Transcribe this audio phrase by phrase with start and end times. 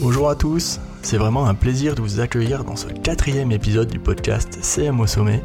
[0.00, 3.98] Bonjour à tous, c'est vraiment un plaisir de vous accueillir dans ce quatrième épisode du
[3.98, 5.42] podcast CM au sommet,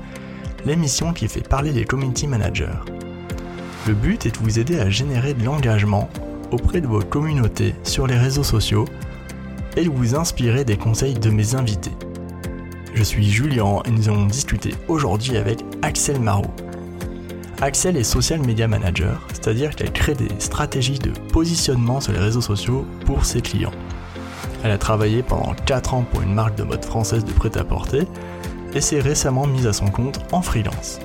[0.66, 2.80] l'émission qui fait parler les community managers.
[3.88, 6.10] Le but est de vous aider à générer de l'engagement
[6.52, 8.86] auprès de vos communautés sur les réseaux sociaux
[9.78, 11.94] et de vous inspirer des conseils de mes invités.
[12.96, 16.50] Je suis Julien et nous allons discuter aujourd'hui avec Axel Marot.
[17.60, 22.40] Axel est social media manager, c'est-à-dire qu'elle crée des stratégies de positionnement sur les réseaux
[22.40, 23.74] sociaux pour ses clients.
[24.64, 28.08] Elle a travaillé pendant 4 ans pour une marque de mode française de prêt-à-porter
[28.74, 31.00] et s'est récemment mise à son compte en freelance.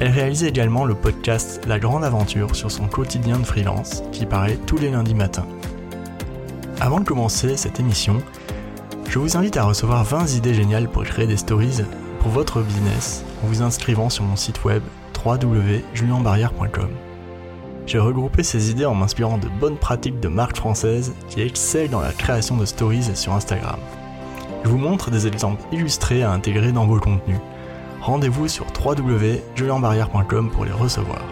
[0.00, 4.58] Elle réalise également le podcast La Grande Aventure sur son quotidien de freelance qui paraît
[4.66, 5.46] tous les lundis matins.
[6.78, 8.22] Avant de commencer cette émission,
[9.10, 11.80] je vous invite à recevoir 20 idées géniales pour créer des stories
[12.20, 14.84] pour votre business en vous inscrivant sur mon site web
[15.24, 16.90] www.julienbarrière.com.
[17.86, 22.00] J'ai regroupé ces idées en m'inspirant de bonnes pratiques de marques françaises qui excellent dans
[22.00, 23.80] la création de stories sur Instagram.
[24.62, 27.40] Je vous montre des exemples illustrés à intégrer dans vos contenus.
[28.00, 31.24] Rendez-vous sur www.julienbarrière.com pour les recevoir.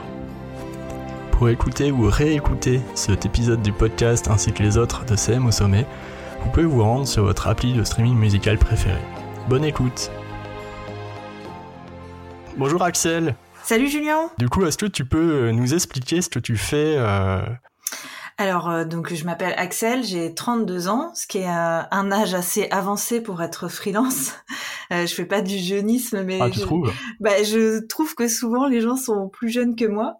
[1.31, 5.53] Pour écouter ou réécouter cet épisode du podcast ainsi que les autres de CM au
[5.53, 5.87] sommet,
[6.49, 8.99] vous pouvez vous rendre sur votre appli de streaming musical préféré.
[9.51, 10.11] Bonne écoute
[12.57, 16.57] Bonjour Axel Salut Julien Du coup, est-ce que tu peux nous expliquer ce que tu
[16.57, 17.43] fais euh...
[18.39, 22.33] Alors, euh, donc je m'appelle Axel, j'ai 32 ans, ce qui est euh, un âge
[22.33, 24.33] assez avancé pour être freelance.
[24.91, 26.91] Euh, je fais pas du jeunisme, mais ah, tu je, trouves?
[27.21, 30.15] Bah, je trouve que souvent les gens sont plus jeunes que moi,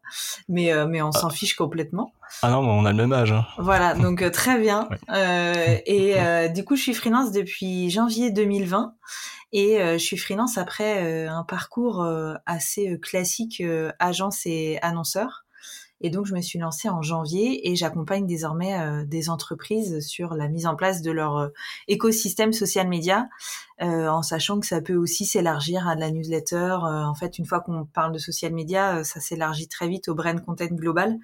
[0.51, 2.13] mais euh, mais on s'en fiche complètement.
[2.43, 3.33] Ah non, on a le même âge.
[3.33, 3.47] Hein.
[3.59, 4.89] Voilà, donc euh, très bien.
[5.09, 5.83] Ouais.
[5.87, 8.95] et du coup, je suis freelance depuis janvier 2020.
[9.53, 12.07] Et je suis freelance après un parcours
[12.45, 13.63] assez classique
[13.99, 15.47] agence et annonceur.
[16.01, 20.35] Et donc, je me suis lancée en janvier et j'accompagne désormais euh, des entreprises sur
[20.35, 21.49] la mise en place de leur euh,
[21.89, 23.29] écosystème social média,
[23.83, 26.79] euh, en sachant que ça peut aussi s'élargir à de la newsletter.
[26.83, 30.45] en fait, une fois qu'on parle de social media, ça s'élargit très vite au brand
[30.45, 31.19] content global.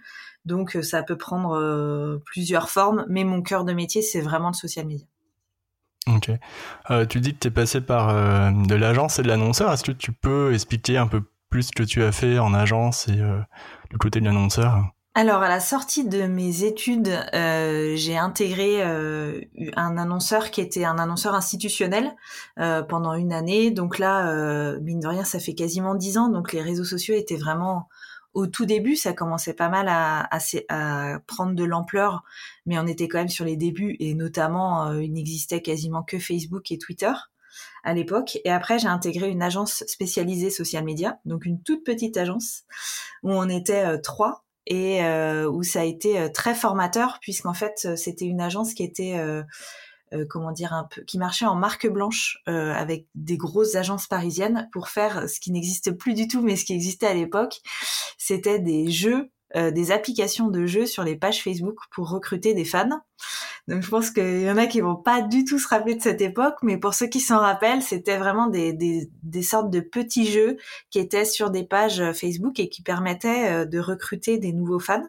[0.44, 4.86] Donc, ça peut prendre plusieurs formes, mais mon cœur de métier, c'est vraiment le social
[4.86, 5.06] media.
[6.06, 6.30] Ok.
[7.08, 8.12] Tu dis que tu es passé par
[8.52, 9.72] de l'agence et de l'annonceur.
[9.72, 11.22] Est-ce que tu peux expliquer un peu
[11.54, 13.38] plus que tu as fait en agence et euh,
[13.92, 20.50] du côté de l'annonceur Alors, à la sortie de mes études, j'ai intégré un annonceur
[20.50, 22.16] qui était un annonceur institutionnel
[22.56, 23.70] pendant une année.
[23.70, 26.28] Donc là, mine de rien, ça fait quasiment dix ans.
[26.28, 27.88] Donc les réseaux sociaux étaient vraiment
[28.34, 32.24] au tout début, ça commençait pas mal à, prendre de l'ampleur,
[32.66, 36.18] mais on était quand même sur les débuts et notamment euh, il n'existait quasiment que
[36.18, 37.12] Facebook et Twitter
[37.84, 38.38] à l'époque.
[38.44, 42.62] Et après, j'ai intégré une agence spécialisée social media, donc une toute petite agence
[43.22, 47.86] où on était euh, trois et euh, où ça a été très formateur puisqu'en fait
[47.96, 49.14] c'était une agence qui était
[50.14, 54.06] euh, comment dire un peu qui marchait en marque blanche euh, avec des grosses agences
[54.06, 57.60] parisiennes pour faire ce qui n'existe plus du tout mais ce qui existait à l'époque
[58.18, 62.64] c'était des jeux euh, des applications de jeux sur les pages Facebook pour recruter des
[62.64, 63.02] fans.
[63.68, 66.02] Donc je pense qu'il y en a qui vont pas du tout se rappeler de
[66.02, 69.80] cette époque, mais pour ceux qui s'en rappellent, c'était vraiment des, des, des, sortes de
[69.80, 70.58] petits jeux
[70.90, 75.06] qui étaient sur des pages Facebook et qui permettaient de recruter des nouveaux fans.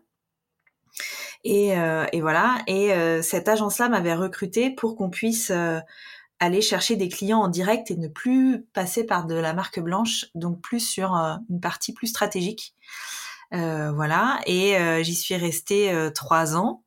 [1.45, 2.57] Et, euh, et voilà.
[2.67, 5.79] Et euh, cette agence-là m'avait recruté pour qu'on puisse euh,
[6.39, 10.25] aller chercher des clients en direct et ne plus passer par de la marque blanche,
[10.33, 12.75] donc plus sur une partie plus stratégique.
[13.51, 14.39] Voilà.
[14.45, 16.83] Et j'y suis restée trois ans.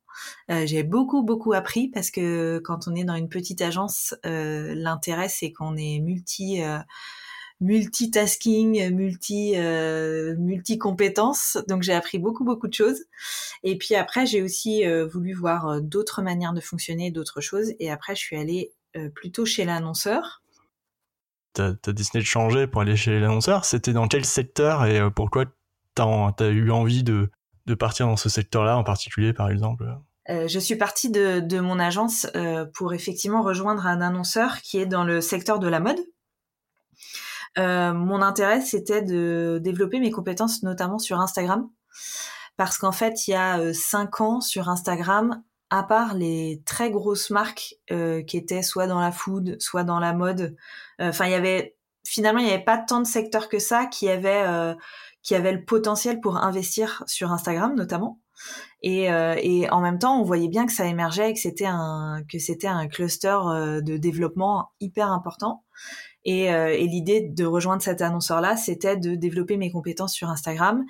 [0.49, 5.51] j'ai beaucoup beaucoup appris parce que quand on est dans une petite agence, l'intérêt c'est
[5.51, 6.61] qu'on est multi
[7.61, 11.57] multitasking, multi euh, multi compétences.
[11.67, 13.03] Donc j'ai appris beaucoup beaucoup de choses.
[13.63, 17.73] Et puis après j'ai aussi euh, voulu voir euh, d'autres manières de fonctionner, d'autres choses.
[17.79, 20.41] Et après je suis allée euh, plutôt chez l'annonceur.
[21.53, 23.65] T'as as décidé de changer pour aller chez l'annonceur?
[23.65, 25.45] C'était dans quel secteur et euh, pourquoi
[25.99, 27.29] t'as as eu envie de
[27.77, 29.85] partir dans ce secteur-là en particulier, par exemple?
[30.29, 34.85] Euh, je suis partie de, mon agence euh, pour effectivement rejoindre un annonceur qui est
[34.85, 35.99] dans le secteur de la mode.
[37.57, 41.67] Euh, mon intérêt, c'était de développer mes compétences, notamment sur Instagram,
[42.57, 45.41] parce qu'en fait, il y a euh, cinq ans sur Instagram,
[45.71, 50.13] à part les très grosses marques qui étaient soit dans la food, soit dans la
[50.13, 50.55] mode,
[50.99, 54.09] enfin, il y avait finalement, il n'y avait pas tant de secteurs que ça qui
[54.09, 54.75] avaient
[55.21, 58.19] qui avaient le potentiel pour investir sur Instagram, notamment.
[58.81, 62.23] Et, euh, et, en même temps, on voyait bien que ça émergeait, que c'était un
[62.31, 63.37] que c'était un cluster
[63.83, 65.63] de développement hyper important.
[66.25, 70.85] Et, euh, et l'idée de rejoindre cet annonceur-là, c'était de développer mes compétences sur Instagram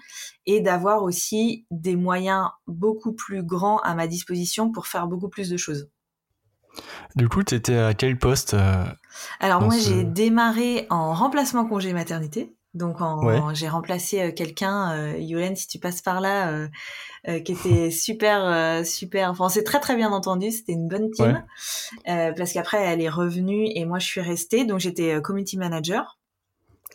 [0.46, 5.50] et d'avoir aussi des moyens beaucoup plus grands à ma disposition pour faire beaucoup plus
[5.50, 5.90] de choses.
[7.16, 8.86] Du coup, tu étais à quel poste euh,
[9.40, 12.56] Alors moi, j'ai démarré en remplacement congé maternité.
[12.76, 12.98] Donc
[13.54, 16.68] j'ai remplacé euh, quelqu'un, euh, Yolène, si tu passes par là, euh,
[17.28, 19.32] euh qui était super, super.
[19.32, 20.52] Enfin, c'est très très bien entendu.
[20.52, 21.44] C'était une bonne team
[22.06, 24.66] parce qu'après elle est revenue et moi je suis restée.
[24.66, 26.18] Donc j'étais community manager.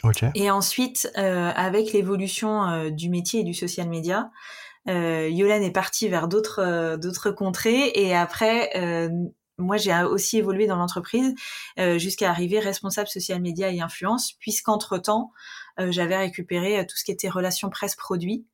[0.03, 0.31] Okay.
[0.35, 4.31] Et ensuite, avec l'évolution du métier et du social media,
[4.87, 8.71] Yolène est partie vers d'autres d'autres contrées et après
[9.59, 11.35] moi, j'ai aussi évolué dans l'entreprise
[11.79, 16.97] euh, jusqu'à arriver responsable social media et influence, puisqu'entre temps, euh, j'avais récupéré euh, tout
[16.97, 18.47] ce qui était relations presse-produit,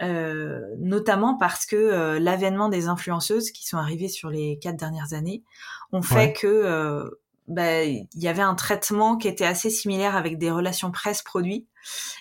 [0.00, 5.44] notamment parce que l'avènement des influenceuses qui sont arrivées sur les quatre dernières années
[5.92, 7.08] ont fait que
[7.46, 11.68] bah, il y avait un traitement qui était assez similaire avec des relations presse-produit,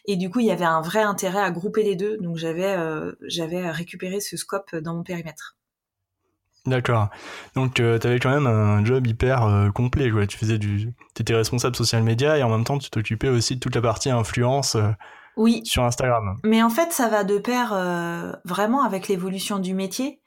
[0.05, 2.17] et du coup, il y avait un vrai intérêt à grouper les deux.
[2.17, 2.75] Donc, j'avais
[3.21, 5.57] j'avais récupéré ce scope dans mon périmètre.
[6.67, 7.09] D'accord.
[7.55, 10.11] Donc euh, tu avais quand même un job hyper euh, complet.
[10.11, 10.27] Quoi.
[10.27, 13.59] Tu faisais du, étais responsable social media et en même temps tu t'occupais aussi de
[13.59, 14.75] toute la partie influence.
[14.75, 14.91] Euh,
[15.37, 15.61] oui.
[15.63, 16.37] Sur Instagram.
[16.43, 17.73] Mais en fait, ça va de pair
[18.43, 20.19] vraiment avec l'évolution du métier.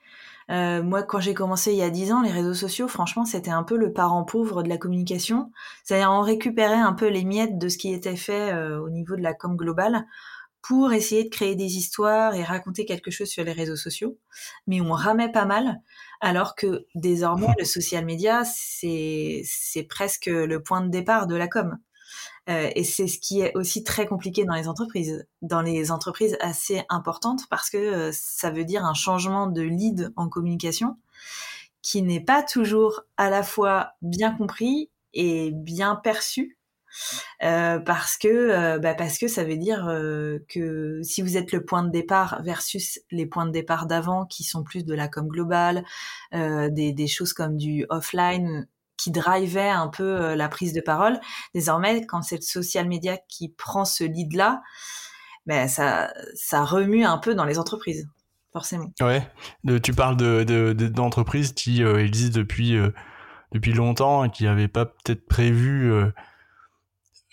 [0.49, 3.65] moi, quand j'ai commencé il y a dix ans, les réseaux sociaux, franchement, c'était un
[3.65, 5.53] peu le parent pauvre de la communication.
[5.85, 9.21] C'est-à-dire, on récupérait un peu les miettes de ce qui était fait au niveau de
[9.21, 10.07] la com globale
[10.63, 14.17] pour essayer de créer des histoires et raconter quelque chose sur les réseaux sociaux.
[14.67, 15.83] Mais on ramait pas mal
[16.25, 21.79] alors que désormais le social media c'est presque le point de départ de la com.
[22.49, 26.37] Euh, et c'est ce qui est aussi très compliqué dans les entreprises, dans les entreprises
[26.41, 30.97] assez importantes, parce que euh, ça veut dire un changement de lead en communication
[31.81, 36.59] qui n'est pas toujours à la fois bien compris et bien perçu
[37.43, 41.53] euh, parce que euh, bah parce que ça veut dire euh, que si vous êtes
[41.53, 45.09] le point de départ versus les points de départ d'avant qui sont plus de la
[45.09, 45.85] com globale,
[46.33, 51.21] des, choses comme du offline qui drivait un peu la prise de parole.
[51.55, 54.63] Désormais, quand c'est le social media qui prend ce lead là,
[55.47, 58.09] ben ça ça remue un peu dans les entreprises
[58.53, 58.93] forcément.
[59.01, 59.29] Ouais,
[59.83, 62.77] tu parles de d'entreprises qui existent depuis
[63.53, 65.93] depuis longtemps et qui n'avaient pas peut-être prévu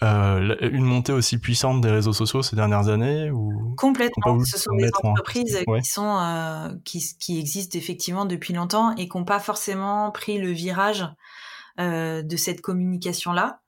[0.04, 4.44] euh, une montée aussi puissante des réseaux sociaux ces dernières années ou complètement.
[4.44, 9.18] ce sont des entreprises qui sont euh, qui, qui existent effectivement depuis longtemps et qui
[9.18, 11.08] n'ont pas forcément pris le virage
[11.80, 13.62] euh, de cette communication là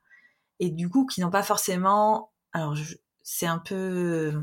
[0.60, 2.76] et du coup qui n'ont pas forcément alors
[3.22, 4.34] c'est un peu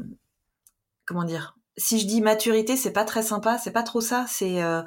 [1.07, 4.63] comment dire si je dis maturité c'est pas très sympa c'est pas trop ça c'est
[4.63, 4.83] euh,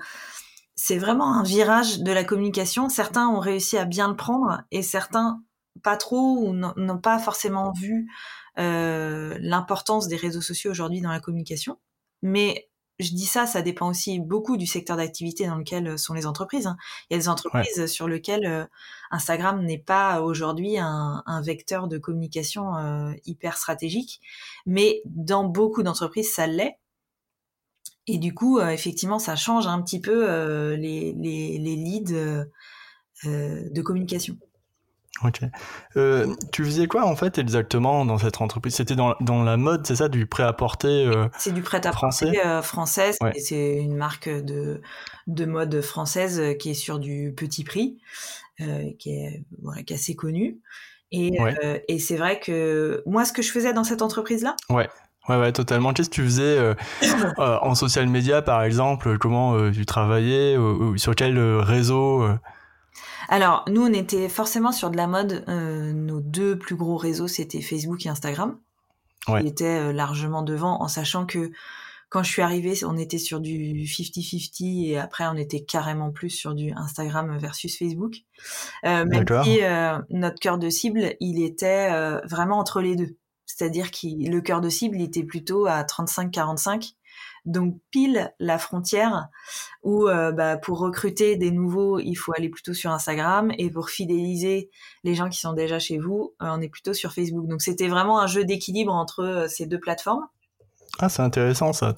[0.75, 2.89] c'est vraiment un virage de la communication.
[2.89, 5.41] Certains ont réussi à bien le prendre et certains
[5.81, 8.07] pas trop ou n'ont pas forcément vu
[8.59, 11.79] euh, l'importance des réseaux sociaux aujourd'hui dans la communication.
[12.21, 16.13] Mais je dis ça, ça dépend aussi beaucoup du secteur d'activité dans lequel euh, sont
[16.13, 16.67] les entreprises.
[16.67, 16.77] Hein.
[17.09, 18.65] Il y a des entreprises sur lesquelles euh,
[19.11, 24.21] Instagram n'est pas aujourd'hui un, un, vecteur de communication euh, hyper stratégique,
[24.65, 26.77] mais dans beaucoup d'entreprises, ça l'est.
[28.05, 30.25] Et du coup, euh, effectivement, ça change un petit peu
[30.75, 32.45] les, les, les, leads
[33.23, 34.37] de communication.
[35.21, 35.41] Ok.
[35.95, 38.75] Euh, tu faisais quoi en fait exactement dans cette entreprise?
[38.75, 43.11] C'était dans, dans, la mode, c'est ça, du prêt-à-porter euh, C'est du prêt-à-porter euh, français.
[43.37, 44.81] C'est une marque de,
[45.27, 47.97] de mode française qui est sur du petit prix,
[48.57, 50.59] qui, est, voilà, qui est assez connue.
[51.11, 51.37] Et,
[51.87, 54.89] et c'est vrai que moi, ce que je faisais dans cette entreprise-là, ouais.
[55.29, 55.93] Ouais, ouais, totalement.
[55.93, 56.73] Qu'est-ce que tu faisais euh,
[57.37, 59.17] en social media, par exemple?
[59.19, 60.57] Comment tu travaillais?
[60.97, 62.27] Sur quel réseau
[63.29, 65.43] alors, nous, on était forcément sur de la mode.
[65.47, 68.59] Euh, nos deux plus gros réseaux, c'était Facebook et Instagram.
[69.27, 69.41] Ouais.
[69.41, 71.51] Qui étaient euh, largement devant, en sachant que
[72.13, 76.29] quand je suis arrivée, on était sur du 50-50 et après, on était carrément plus
[76.29, 78.17] sur du Instagram versus Facebook.
[78.85, 83.17] Euh, même si euh, notre cœur de cible, il était euh, vraiment entre les deux.
[83.47, 86.93] C'est-à-dire que le cœur de cible, il était plutôt à 35-45
[87.45, 89.27] donc pile la frontière
[89.81, 93.89] où euh, bah, pour recruter des nouveaux, il faut aller plutôt sur Instagram et pour
[93.89, 94.69] fidéliser
[95.03, 97.47] les gens qui sont déjà chez vous, euh, on est plutôt sur Facebook.
[97.47, 100.25] Donc c'était vraiment un jeu d'équilibre entre euh, ces deux plateformes.
[100.99, 101.93] Ah, c'est intéressant ça.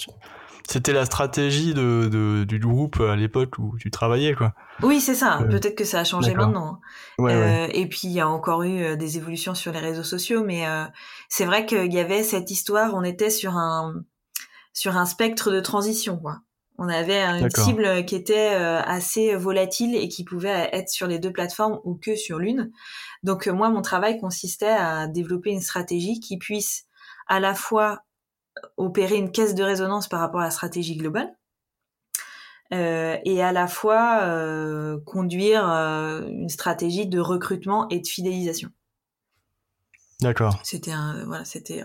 [0.68, 4.54] C'était la stratégie de, de, du groupe à l'époque où tu travaillais, quoi.
[4.82, 5.46] Oui, c'est ça.
[5.48, 6.80] Peut-être que ça a changé maintenant.
[7.20, 7.70] Ouais, ouais.
[7.78, 10.66] Et puis il y a encore eu des évolutions sur les réseaux sociaux, mais
[11.30, 12.96] c'est vrai qu'il y avait cette histoire.
[12.96, 13.94] On était sur un
[14.76, 16.42] sur un spectre de transition, quoi.
[16.78, 21.32] On avait une cible qui était assez volatile et qui pouvait être sur les deux
[21.32, 22.70] plateformes ou que sur l'une.
[23.24, 26.86] Donc moi, mon travail consistait à développer une stratégie qui puisse
[27.28, 28.04] à la fois
[28.78, 31.34] opérer une caisse de résonance par rapport à la stratégie globale,
[32.74, 38.70] euh, et à la fois euh, conduire euh, une stratégie de recrutement et de fidélisation.
[40.22, 40.60] D'accord.
[40.64, 41.84] C'était un, voilà, c'était,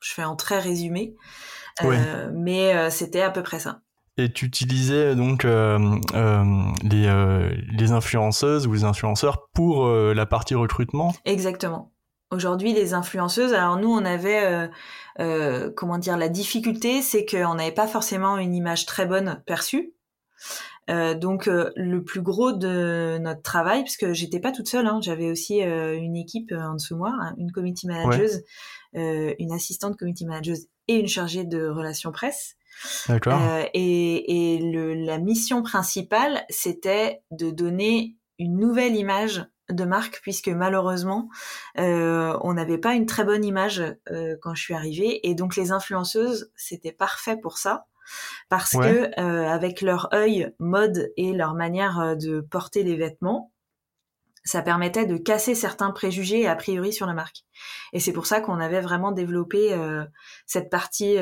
[0.00, 1.14] je fais en très résumé,
[1.84, 3.80] euh, mais c'était à peu près ça.
[4.18, 7.10] Et tu utilisais donc les,
[7.72, 11.12] les influenceuses ou les influenceurs pour la partie recrutement?
[11.24, 11.92] Exactement.
[12.32, 14.66] Aujourd'hui, les influenceuses, alors nous, on avait, euh,
[15.20, 19.94] euh, comment dire, la difficulté, c'est qu'on n'avait pas forcément une image très bonne perçue.
[20.90, 25.30] Euh, donc le plus gros de notre travail, puisque j'étais pas toute seule, hein, j'avais
[25.30, 28.28] aussi une équipe en dessous de moi, hein, une community manager,
[28.92, 30.56] une assistante community manager
[30.88, 32.56] et une chargée de relations presse.
[33.08, 33.40] D'accord.
[33.72, 40.48] et, et le, la mission principale, c'était de donner une nouvelle image de marque puisque
[40.48, 41.28] malheureusement
[41.78, 45.56] euh, on n'avait pas une très bonne image euh, quand je suis arrivée et donc
[45.56, 47.86] les influenceuses c'était parfait pour ça
[48.48, 53.52] parce que euh, avec leur œil mode et leur manière de porter les vêtements
[54.46, 57.44] ça permettait de casser certains préjugés a priori sur la marque.
[57.92, 59.76] Et c'est pour ça qu'on avait vraiment développé
[60.46, 61.18] cette partie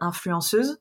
[0.00, 0.80] influenceuse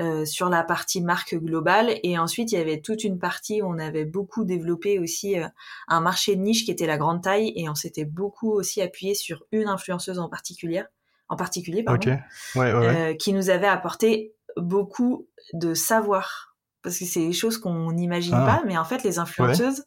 [0.00, 1.90] euh, sur la partie marque globale.
[2.02, 5.46] Et ensuite il y avait toute une partie où on avait beaucoup développé aussi euh,
[5.86, 7.52] un marché de niche qui était la grande taille.
[7.56, 10.82] Et on s'était beaucoup aussi appuyé sur une influenceuse en particulier
[11.28, 12.18] en particulier pardon,
[12.56, 16.56] euh, qui nous avait apporté beaucoup de savoir.
[16.82, 18.46] Parce que c'est des choses qu'on n'imagine ah.
[18.46, 19.84] pas mais en fait les influenceuses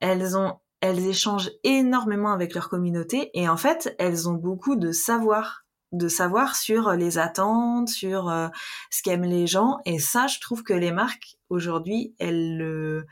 [0.00, 4.92] elles ont elles échangent énormément avec leur communauté et en fait elles ont beaucoup de
[4.92, 8.48] savoir de savoir sur les attentes, sur euh,
[8.90, 9.78] ce qu'aiment les gens.
[9.86, 13.06] Et ça, je trouve que les marques aujourd'hui, elles,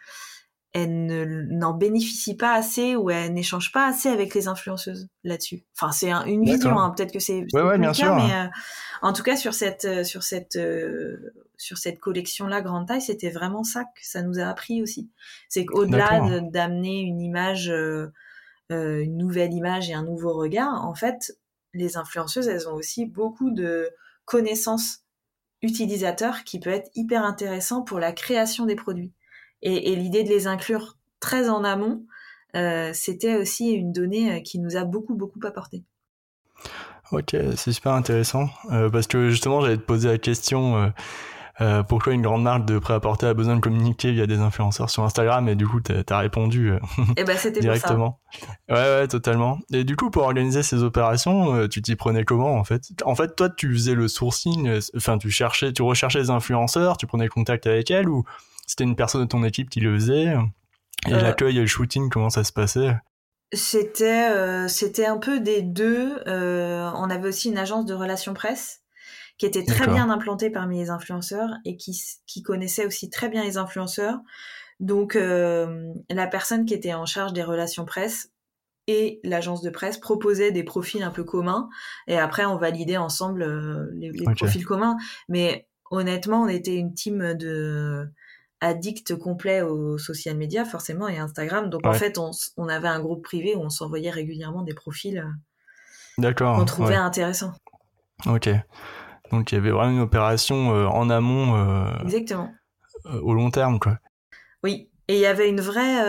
[0.76, 5.64] elles n'en bénéficient pas assez ou elles n'échangent pas assez avec les influenceuses là-dessus.
[5.75, 6.78] Enfin, c'est une vision.
[6.78, 6.90] Hein.
[6.90, 8.14] Peut-être que c'est ouais, ouais, bien sûr.
[8.14, 8.47] mais euh,
[9.00, 10.59] en tout cas sur cette euh, sur cette
[11.56, 15.11] sur cette collection-là grande taille, c'était vraiment ça que ça nous a appris aussi.
[15.49, 17.73] C'est qu'au-delà d'amener une image,
[18.68, 21.38] une nouvelle image et un nouveau regard, en fait,
[21.73, 23.88] les influenceuses, elles ont aussi beaucoup de
[24.26, 25.04] connaissances
[25.62, 29.12] utilisateurs qui peut être hyper intéressant pour la création des produits.
[29.66, 32.06] Et, l'idée de les inclure très en amont,
[32.54, 35.82] euh, c'était aussi une donnée euh, qui nous a beaucoup, beaucoup apporté.
[37.11, 38.49] Ok, c'est super intéressant.
[38.70, 40.92] Euh, parce que justement, j'allais te poser la question
[41.61, 45.04] euh, pourquoi une grande marque de prêt-à-porter a besoin de communiquer via des influenceurs sur
[45.04, 46.78] Instagram et du coup t'as as répondu euh,
[47.16, 48.20] eh ben, directement.
[48.68, 49.58] Ouais ouais totalement.
[49.73, 52.82] Et du coup pour organiser ces opérations, tu t'y prenais comment en fait?
[53.06, 57.06] En fait toi tu faisais le sourcing, enfin tu cherchais, tu recherchais les influenceurs, tu
[57.06, 58.25] prenais contact avec elles ou
[58.66, 60.35] c'était une personne de ton équipe qui le faisait
[61.06, 62.96] Et l'accueil et le shooting comment ça se passait?
[63.52, 66.20] C'était c'était un peu des deux.
[66.26, 68.82] on avait aussi une agence de relations presse
[69.38, 73.44] qui était très bien implanté parmi les influenceurs et qui, qui connaissait aussi très bien
[73.44, 74.18] les influenceurs.
[74.80, 78.32] Donc euh, la personne qui était en charge des relations presse
[78.87, 81.68] et l'agence de presse proposaient des profils un peu communs
[82.06, 84.96] et après on validait ensemble euh, les, profils communs.
[85.28, 88.08] Mais honnêtement, on était une team de
[88.60, 91.68] addicts complets aux social media forcément et Instagram.
[91.70, 95.18] Donc en fait, on, on, avait un groupe privé où on s'envoyait régulièrement des profils
[96.22, 97.52] euh, qu'on trouvait intéressants.
[98.26, 98.48] Ok.
[99.30, 101.56] Donc il y avait vraiment une opération euh, en amont.
[101.56, 102.52] Euh, Exactement.
[103.06, 103.98] Euh, au long terme, quoi.
[104.62, 104.90] Oui.
[105.08, 106.02] Et il y avait une vraie,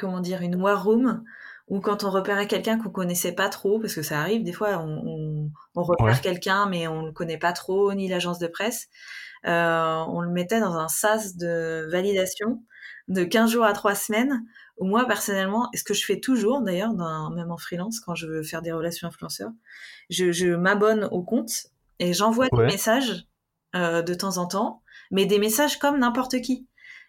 [0.00, 1.22] comment dire, une war room
[1.68, 4.78] où quand on repérait quelqu'un qu'on connaissait pas trop, parce que ça arrive des fois,
[4.80, 8.88] on, repère quelqu'un mais on le connaît pas trop, ni l'agence de presse,
[9.44, 12.62] on le mettait dans un sas de validation
[13.08, 14.44] de 15 jours à 3 semaines,
[14.78, 16.92] où moi personnellement, et ce que je fais toujours d'ailleurs,
[17.30, 19.50] même en freelance, quand je veux faire des relations influenceurs,
[20.10, 21.66] je, je m'abonne au compte
[21.98, 23.26] et j'envoie des messages
[23.74, 26.66] euh, de temps en temps, mais des messages comme n'importe qui.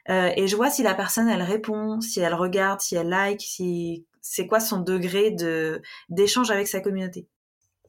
[0.10, 3.42] Euh, et je vois si la personne elle répond, si elle regarde, si elle like,
[3.42, 7.28] si c'est quoi son degré de d'échange avec sa communauté.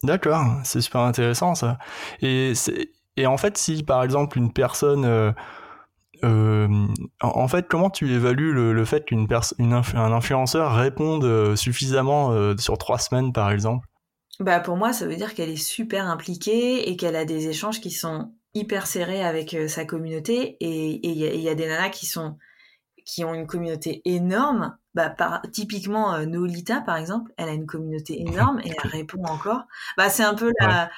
[0.02, 1.78] D'accord, c'est super intéressant ça.
[2.20, 2.52] Et
[3.16, 5.32] et en fait si par exemple une personne euh,
[6.24, 6.68] euh
[7.20, 12.56] en fait, comment tu évalues le, le fait qu'une personne, un influenceur réponde euh, suffisamment
[12.58, 13.86] sur trois semaines, par exemple?
[14.40, 17.80] Bah pour moi, ça veut dire qu'elle est super impliquée et qu'elle a des échanges
[17.80, 20.56] qui sont hyper serrés avec sa communauté.
[20.60, 22.36] Et il y, a des nanas qui sont
[23.06, 24.76] qui ont une communauté énorme.
[24.94, 29.22] Bah, par, typiquement, euh, Nolita, par exemple, elle a une communauté énorme et elle répond
[29.24, 29.62] encore.
[29.96, 30.90] Bah, c'est un peu la,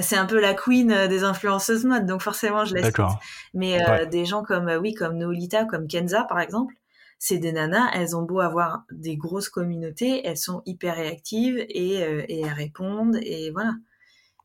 [0.00, 2.96] c'est un peu la queen euh, des influenceuses mode, donc forcément, je la cite.
[3.52, 6.74] Mais euh, des gens comme, euh, oui, comme Nolita, comme Kenza, par exemple,
[7.18, 11.96] c'est des nanas, elles ont beau avoir des grosses communautés, elles sont hyper réactives et,
[11.96, 13.72] et elles répondent et voilà.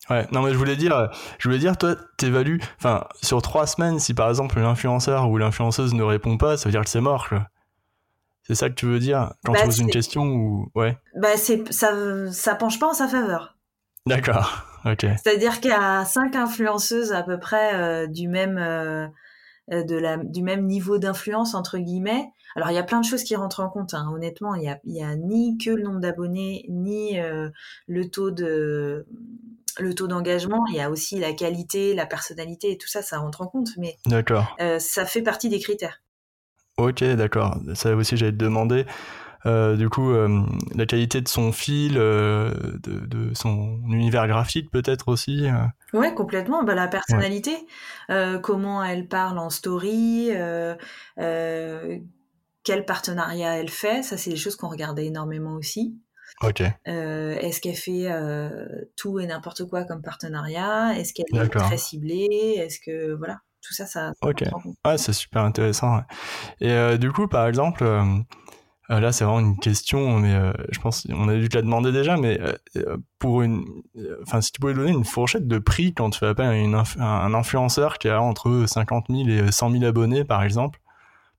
[0.10, 1.10] Ouais, non mais je voulais dire,
[1.40, 5.94] je voulais dire, toi, t'évalues, enfin, sur trois semaines, si par exemple l'influenceur ou l'influenceuse
[5.94, 7.48] ne répond pas, ça veut dire que c'est mort, quoi.
[8.48, 11.36] C'est ça que tu veux dire quand tu bah, poses une question ou ouais Bah
[11.36, 11.92] c'est ça,
[12.32, 13.58] ça penche pas en sa faveur.
[14.06, 15.08] D'accord, ok.
[15.24, 19.08] C'est-à-dire qu'il y a cinq influenceuses à peu près euh, du même euh,
[19.72, 22.28] de la du même niveau d'influence entre guillemets.
[22.56, 23.96] Alors il y a plein de choses qui rentrent en compte.
[23.96, 24.12] Hein.
[24.14, 27.50] Honnêtement, il y a, y a ni que le nombre d'abonnés, ni euh,
[27.88, 29.08] le taux de
[29.80, 33.20] le taux d'engagement, il y a aussi la qualité, la personnalité et tout ça, ça
[33.20, 33.70] rentre en compte.
[33.78, 34.56] Mais d'accord.
[34.62, 36.02] Euh, ça fait partie des critères.
[36.78, 37.58] Ok, d'accord.
[37.74, 38.86] Ça aussi, j'allais te demander.
[39.46, 40.42] Euh, du coup, euh,
[40.74, 45.48] la qualité de son fil, de, son univers graphique peut-être aussi.
[45.94, 46.64] Ouais, complètement.
[46.64, 47.56] Bah, la personnalité,
[48.42, 50.32] comment elle parle en story,
[52.66, 55.96] quel partenariat elle fait, ça c'est des choses qu'on regardait énormément aussi.
[56.88, 60.98] Euh, est-ce qu'elle fait euh, tout et n'importe quoi comme partenariat?
[60.98, 62.56] Est-ce qu'elle est très ciblée?
[62.58, 64.12] Est-ce que voilà, tout ça, ça.
[64.22, 64.44] Ok.
[64.86, 66.02] Ouais, c'est super intéressant.
[66.62, 67.86] Et euh, du coup, par exemple,
[68.90, 70.38] là, c'est vraiment une question, mais
[70.72, 72.40] je pense on a dû te la demander déjà, mais
[73.18, 73.66] pour une,
[74.24, 77.34] enfin, si tu pouvais donner une fourchette de prix quand tu fais appel à un
[77.34, 80.80] influenceur qui a entre 50 000 et 100 000 abonnés, par exemple,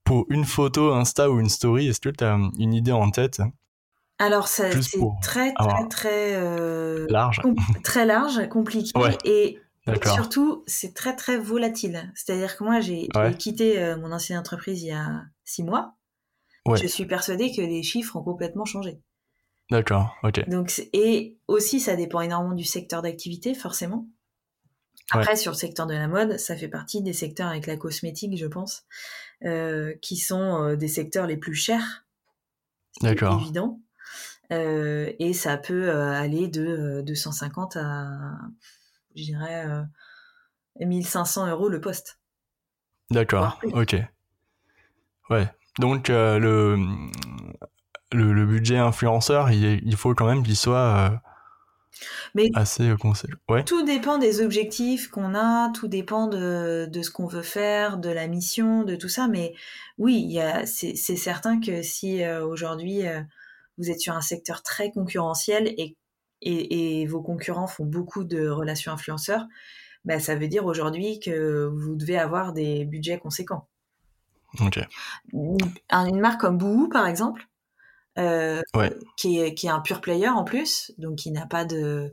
[0.04, 3.42] pour une photo Insta ou une story, est-ce que tu as une idée en tête?
[4.18, 4.70] Alors c'est
[5.20, 7.42] très très très euh, large,
[7.84, 8.92] très large, compliqué
[9.24, 9.58] et
[10.04, 12.10] surtout c'est très très volatile.
[12.14, 13.08] C'est-à-dire que moi j'ai
[13.38, 15.94] quitté euh, mon ancienne entreprise il y a six mois.
[16.74, 19.00] Je suis persuadée que les chiffres ont complètement changé.
[19.70, 20.48] D'accord, ok.
[20.48, 24.08] Donc et aussi ça dépend énormément du secteur d'activité forcément.
[25.12, 28.36] Après sur le secteur de la mode, ça fait partie des secteurs avec la cosmétique,
[28.36, 28.84] je pense,
[29.44, 32.06] euh, qui sont des secteurs les plus chers.
[33.02, 33.40] D'accord.
[33.42, 33.80] Évident.
[34.52, 38.38] Euh, et ça peut euh, aller de 250 euh, à,
[39.14, 39.66] je dirais,
[40.80, 42.20] 1500 euros le poste.
[43.10, 43.96] D'accord, ok.
[45.30, 46.76] Ouais, donc le,
[48.12, 51.20] le, budget influenceur, il, il faut quand même qu'il soit
[52.34, 52.92] mais assez.
[53.48, 53.64] Ouais.
[53.64, 58.10] Tout dépend des objectifs qu'on a, tout dépend de, de ce qu'on veut faire, de
[58.10, 59.28] la mission, de tout ça.
[59.28, 59.54] Mais
[59.96, 63.04] oui, c'est certain que si aujourd'hui
[63.78, 65.96] vous êtes sur un secteur très concurrentiel et,
[66.42, 69.46] et, vos concurrents font beaucoup de relations influenceurs,
[70.04, 73.68] bah, ça veut dire aujourd'hui que vous devez avoir des budgets conséquents.
[74.60, 74.78] Ok.
[75.32, 77.48] Une marque comme Bouhou, par exemple,
[78.18, 78.62] euh,
[79.16, 82.12] qui, est, qui est un pure player en plus, donc qui n'a pas de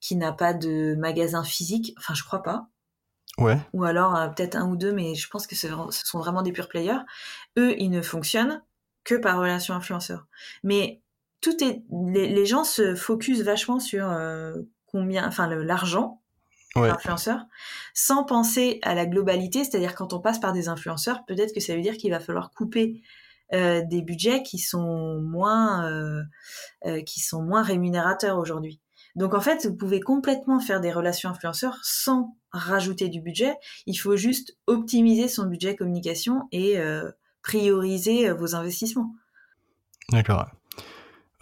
[0.00, 2.68] qui n'a pas de magasin physique, enfin je crois pas.
[3.38, 3.58] Ouais.
[3.72, 6.52] Ou alors euh, peut-être un ou deux, mais je pense que ce sont vraiment des
[6.52, 7.00] pure players.
[7.58, 8.62] Eux, ils ne fonctionnent
[9.04, 10.26] que par relation influenceur.
[10.62, 11.02] Mais
[11.40, 14.54] tout est, les, gens se focusent vachement sur euh,
[14.86, 16.22] combien, enfin l'argent
[16.76, 16.88] ouais.
[16.88, 17.44] influenceur,
[17.94, 19.64] sans penser à la globalité.
[19.64, 22.52] C'est-à-dire quand on passe par des influenceurs, peut-être que ça veut dire qu'il va falloir
[22.52, 23.02] couper
[23.52, 28.80] euh, des budgets qui sont moins, euh, qui sont moins rémunérateurs aujourd'hui.
[29.16, 33.54] Donc en fait, vous pouvez complètement faire des relations influenceurs sans rajouter du budget.
[33.86, 36.78] Il faut juste optimiser son budget communication et
[37.42, 39.14] prioriser vos investissements.
[40.10, 40.46] D'accord.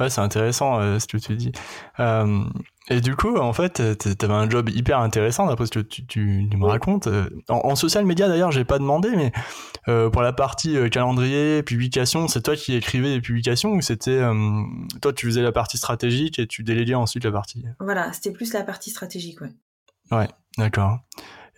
[0.00, 1.52] Ouais, c'est intéressant euh, ce que tu dis.
[2.00, 2.42] Euh,
[2.88, 6.48] et du coup, en fait, t'avais un job hyper intéressant d'après ce que tu, tu,
[6.56, 7.06] me racontes.
[7.06, 9.30] Euh, en, social media, d'ailleurs, j'ai pas demandé, mais
[10.10, 14.20] pour la partie calendrier, publication, c'est toi qui écrivais les publications ou c'était
[15.02, 17.64] toi tu faisais la partie stratégique et tu déléguais ensuite la partie?
[17.80, 19.52] Voilà, c'était plus la partie stratégique, ouais.
[20.12, 21.00] Ouais, d'accord.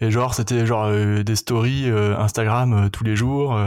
[0.01, 3.59] Et genre, c'était genre des stories Instagram tous les jours.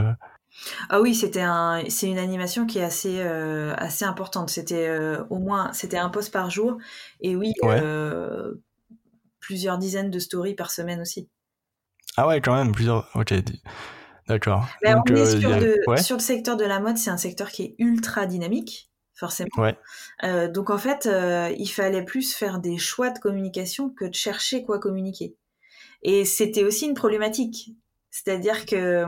[0.89, 4.49] Ah oui, c'était un, c'est une animation qui est assez, euh, assez importante.
[4.49, 6.77] C'était euh, au moins, c'était un post par jour,
[7.21, 8.53] et oui, euh,
[9.39, 11.29] plusieurs dizaines de stories par semaine aussi.
[12.17, 13.09] Ah ouais, quand même, plusieurs.
[13.15, 13.33] Ok,
[14.27, 14.67] d'accord.
[14.83, 18.25] on est sur, sur, le secteur de la mode, c'est un secteur qui est ultra
[18.25, 19.49] dynamique, forcément.
[19.57, 19.77] Ouais.
[20.49, 21.09] donc en fait,
[21.57, 25.35] il fallait plus faire des choix de communication que de chercher quoi communiquer.
[26.01, 27.71] Et c'était aussi une problématique
[28.15, 29.03] c'est-à-dire que,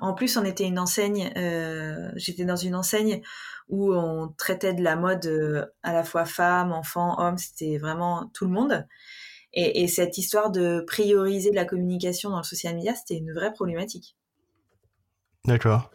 [0.00, 3.22] en plus, on était une enseigne, euh, j'étais dans une enseigne
[3.68, 8.30] où on traitait de la mode euh, à la fois femmes, enfants, hommes, c'était vraiment
[8.32, 8.86] tout le monde.
[9.52, 14.16] Et, cette histoire de prioriser la communication dans le social media, c'était une vraie problématique.
[15.44, 15.90] D'accord.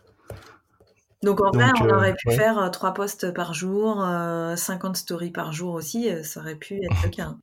[1.23, 4.05] Donc en vrai, on aurait pu faire trois posts par jour,
[4.57, 7.35] 50 stories par jour aussi, ça aurait pu être le cas.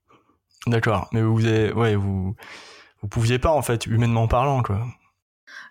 [0.67, 2.35] D'accord, mais vous avez, ouais, vous,
[3.07, 4.85] vous pouviez pas en fait, humainement parlant, quoi.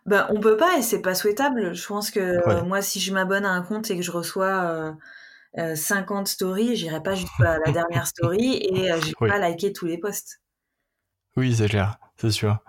[0.06, 1.74] Ben, on peut pas et c'est pas souhaitable.
[1.74, 4.96] Je pense que moi, si je m'abonne à un compte et que je reçois
[5.58, 9.98] 50 stories, j'irai pas jusqu'à la dernière story et je vais pas liker tous les
[9.98, 10.40] posts.
[11.36, 12.60] Oui, c'est clair, c'est sûr.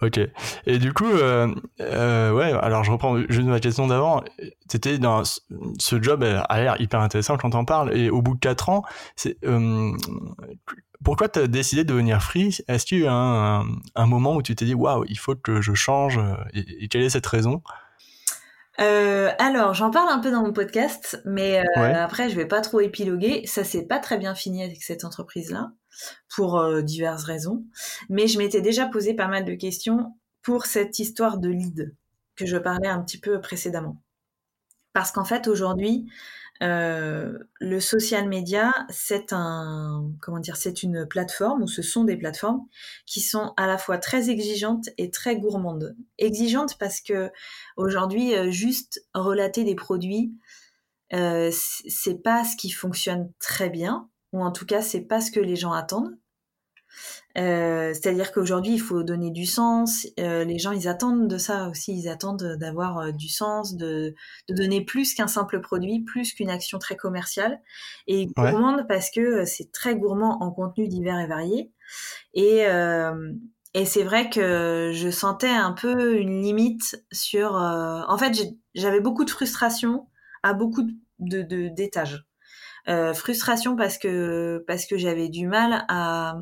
[0.00, 0.20] Ok.
[0.66, 4.22] Et du coup, euh, euh, ouais, alors je reprends juste ma question d'avant.
[4.70, 7.96] C'était dans ce job a l'air hyper intéressant quand on parle.
[7.96, 8.84] Et au bout de 4 ans,
[9.16, 9.92] c'est euh,
[11.04, 12.58] pourquoi tu as décidé de devenir free?
[12.68, 15.36] Est-ce qu'il y a eu un, un, moment où tu t'es dit waouh, il faut
[15.36, 16.20] que je change
[16.54, 17.62] et, quelle est cette raison?
[18.80, 22.60] Euh, alors, j'en parle un peu dans mon podcast, mais euh, après, je vais pas
[22.60, 23.44] trop épiloguer.
[23.46, 25.72] Ça s'est pas très bien fini avec cette entreprise-là
[26.34, 27.64] pour euh, diverses raisons.
[28.08, 31.94] Mais je m'étais déjà posé pas mal de questions pour cette histoire de lead
[32.36, 34.00] que je parlais un petit peu précédemment.
[34.92, 36.06] Parce qu'en fait, aujourd'hui,
[36.62, 42.16] euh, le social media, c'est un, comment dire, c'est une plateforme ou ce sont des
[42.16, 42.66] plateformes
[43.06, 45.96] qui sont à la fois très exigeantes et très gourmandes.
[46.18, 47.30] Exigeantes parce que
[47.76, 50.34] aujourd'hui, euh, juste relater des produits,
[51.12, 55.30] euh, c'est pas ce qui fonctionne très bien ou en tout cas c'est pas ce
[55.30, 56.18] que les gens attendent.
[57.38, 60.06] Euh, c'est-à-dire qu'aujourd'hui, il faut donner du sens.
[60.18, 61.96] Euh, les gens, ils attendent de ça aussi.
[61.96, 64.14] Ils attendent d'avoir euh, du sens, de,
[64.48, 67.60] donner plus qu'un simple produit, plus qu'une action très commerciale.
[68.06, 68.32] Et ils
[68.88, 71.70] parce que c'est très gourmand en contenu divers et variés.
[72.34, 72.64] Et,
[73.74, 77.52] et c'est vrai que je sentais un peu une limite sur...
[77.54, 78.36] en fait,
[78.74, 80.08] j'avais beaucoup de frustration
[80.42, 80.82] à beaucoup
[81.18, 82.24] de d'étages.
[83.14, 86.38] Frustration parce que parce que j'avais du mal à,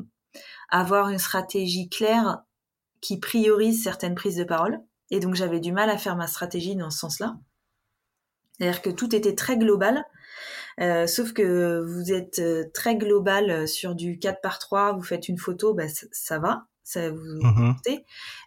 [0.69, 2.43] avoir une stratégie claire
[3.01, 4.79] qui priorise certaines prises de parole.
[5.11, 7.37] Et donc j'avais du mal à faire ma stratégie dans ce sens-là.
[8.53, 10.03] C'est-à-dire que tout était très global,
[10.79, 15.27] euh, sauf que vous êtes euh, très global sur du 4 par 3, vous faites
[15.27, 17.75] une photo, bah, ça va ça vous mmh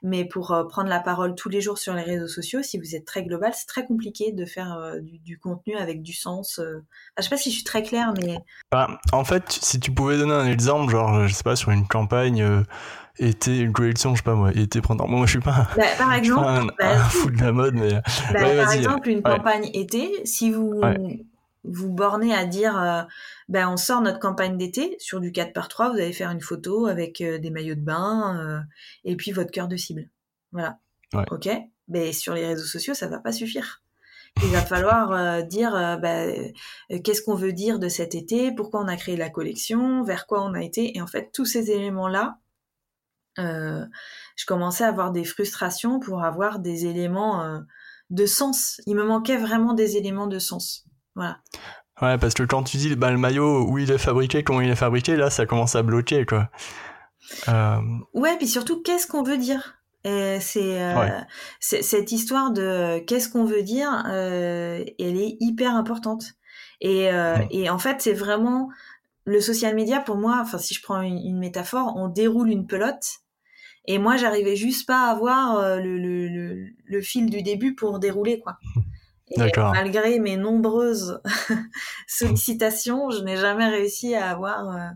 [0.02, 2.96] Mais pour euh, prendre la parole tous les jours sur les réseaux sociaux, si vous
[2.96, 6.54] êtes très global, c'est très compliqué de faire euh, du, contenu avec du sens.
[6.56, 6.80] Je euh.
[7.18, 8.38] je sais pas si je suis très claire, mais.
[8.72, 11.86] Bah, en fait, si tu pouvais donner un exemple, genre, je sais pas, sur une
[11.86, 12.64] campagne.
[13.18, 15.06] été une collection, je sais pas moi, été printemps.
[15.06, 18.00] Moi, je suis pas, bah, par exemple, un, bah, fou de la mode, mais.
[18.32, 20.80] Par exemple, une campagne été, si vous
[21.64, 23.02] vous bornez à dire euh,
[23.48, 26.40] ben on sort notre campagne d'été sur du 4 par 3 vous allez faire une
[26.40, 28.60] photo avec euh, des maillots de bain euh,
[29.04, 30.08] et puis votre cœur de cible.
[30.52, 30.78] Voilà.
[31.30, 31.48] OK
[31.88, 33.82] Mais sur les réseaux sociaux, ça va pas suffire.
[34.44, 36.52] Il va falloir dire ben,
[37.02, 40.44] qu'est-ce qu'on veut dire de cet été, pourquoi on a créé la collection, vers quoi
[40.44, 42.38] on a été et en fait tous ces éléments là
[43.36, 47.60] je commençais à avoir des frustrations pour avoir des éléments
[48.10, 48.80] de sens.
[48.86, 50.86] Il me manquait vraiment des éléments de sens.
[51.20, 51.38] Voilà.
[52.00, 54.70] Ouais, parce que quand tu dis bah, le maillot, où il est fabriqué, comment il
[54.70, 56.48] est fabriqué, là, ça commence à bloquer, quoi.
[57.48, 57.76] Euh...
[58.14, 59.76] Ouais, puis surtout, qu'est-ce qu'on veut dire?
[60.02, 61.20] C'est euh,
[61.60, 66.24] cette histoire de qu'est-ce qu'on veut dire, euh, elle est hyper importante.
[66.80, 68.70] Et, euh, et en fait, c'est vraiment
[69.26, 70.38] le social media pour moi.
[70.40, 73.20] Enfin, si je prends une, une métaphore, on déroule une pelote.
[73.84, 77.74] Et moi, j'arrivais juste pas à voir euh, le, le, le, le, fil du début
[77.74, 78.56] pour dérouler, quoi.
[79.36, 81.20] malgré mes nombreuses
[82.06, 84.88] sollicitations, je n'ai jamais réussi à avoir, euh,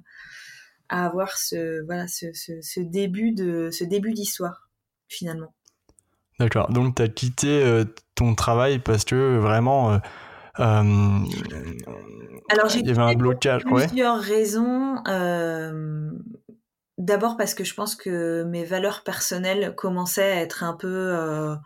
[0.89, 4.69] à avoir ce, voilà, ce, ce, début de, ce début d'histoire,
[5.09, 5.55] finalement.
[6.41, 6.71] D'accord.
[6.71, 9.93] Donc, tu as quitté euh, ton travail parce que vraiment.
[9.93, 9.99] Euh,
[12.49, 13.65] Alors, j'ai il y avait un blocage.
[13.65, 14.97] Plusieurs raisons.
[16.97, 21.57] D'abord parce que je pense que mes valeurs personnelles commençaient à être un peu,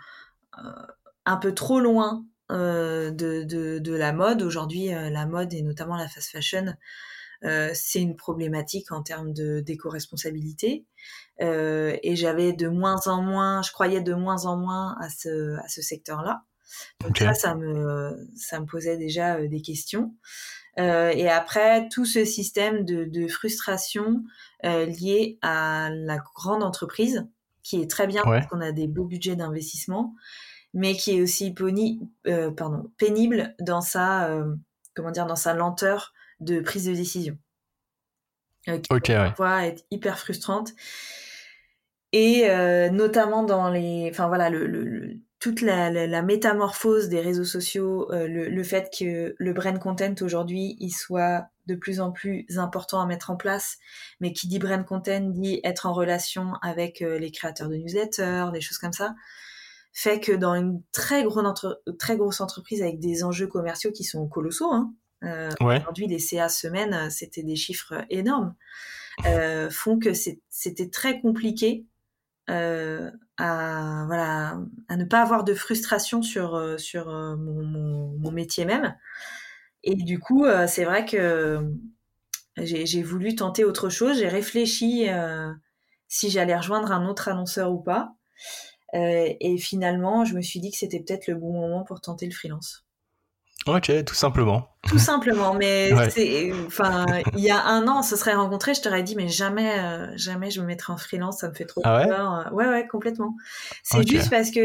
[1.26, 4.42] un peu trop loin de, de, de, la mode.
[4.42, 6.74] Aujourd'hui, euh, la mode et notamment la fast fashion,
[7.44, 10.86] euh, c'est une problématique en termes de d'éco-responsabilité.
[11.40, 15.56] Euh, et j'avais de moins en moins, je croyais de moins en moins à ce,
[15.58, 16.42] à ce secteur-là.
[17.00, 20.14] Donc ça, ça me, ça me posait déjà des questions.
[20.78, 24.22] Euh, et après, tout ce système de, de frustration
[24.64, 27.26] euh, lié à la grande entreprise,
[27.62, 30.14] qui est très bien parce qu'on a des beaux budgets d'investissement,
[30.74, 31.54] mais qui est aussi
[32.26, 34.54] euh, pardon, pénible dans sa, euh,
[34.94, 37.38] comment dire, dans sa lenteur de prise de décision.
[38.68, 40.72] Euh, qui peut parfois être hyper frustrante.
[42.12, 42.48] Et
[42.90, 44.08] notamment dans les.
[44.10, 49.52] Enfin voilà, le, toute la, la, métamorphose des réseaux sociaux, le, le, fait que le
[49.52, 53.76] brand content aujourd'hui, il soit de plus en plus important à mettre en place,
[54.20, 58.62] mais qui dit brand content dit être en relation avec les créateurs de newsletters, des
[58.62, 59.14] choses comme ça
[59.98, 61.24] fait que dans une très,
[61.98, 66.48] très grosse entreprise avec des enjeux commerciaux qui sont colossaux, hein, euh, aujourd'hui les CA
[66.48, 68.54] semaines, c'était des chiffres énormes,
[69.26, 71.84] euh, font que c'était très compliqué
[72.48, 78.94] euh, à voilà à ne pas avoir de frustration sur sur mon, mon, métier même.
[79.82, 81.72] Et du coup, c'est vrai que
[82.56, 84.18] j'ai voulu tenter autre chose.
[84.18, 85.08] J'ai réfléchi
[86.06, 88.14] si j'allais rejoindre un autre annonceur ou pas.
[88.94, 92.26] Euh, et finalement, je me suis dit que c'était peut-être le bon moment pour tenter
[92.26, 92.84] le freelance.
[93.66, 94.68] Ok, tout simplement.
[94.88, 97.04] Tout simplement, mais c'est, enfin,
[97.36, 100.06] il y a un an, on se serait rencontrés, je t'aurais dit, mais jamais, euh,
[100.16, 102.50] jamais je me mettrai en freelance, ça me fait trop ah peur.
[102.52, 103.36] Ouais, ouais, complètement.
[103.82, 104.60] C'est juste parce que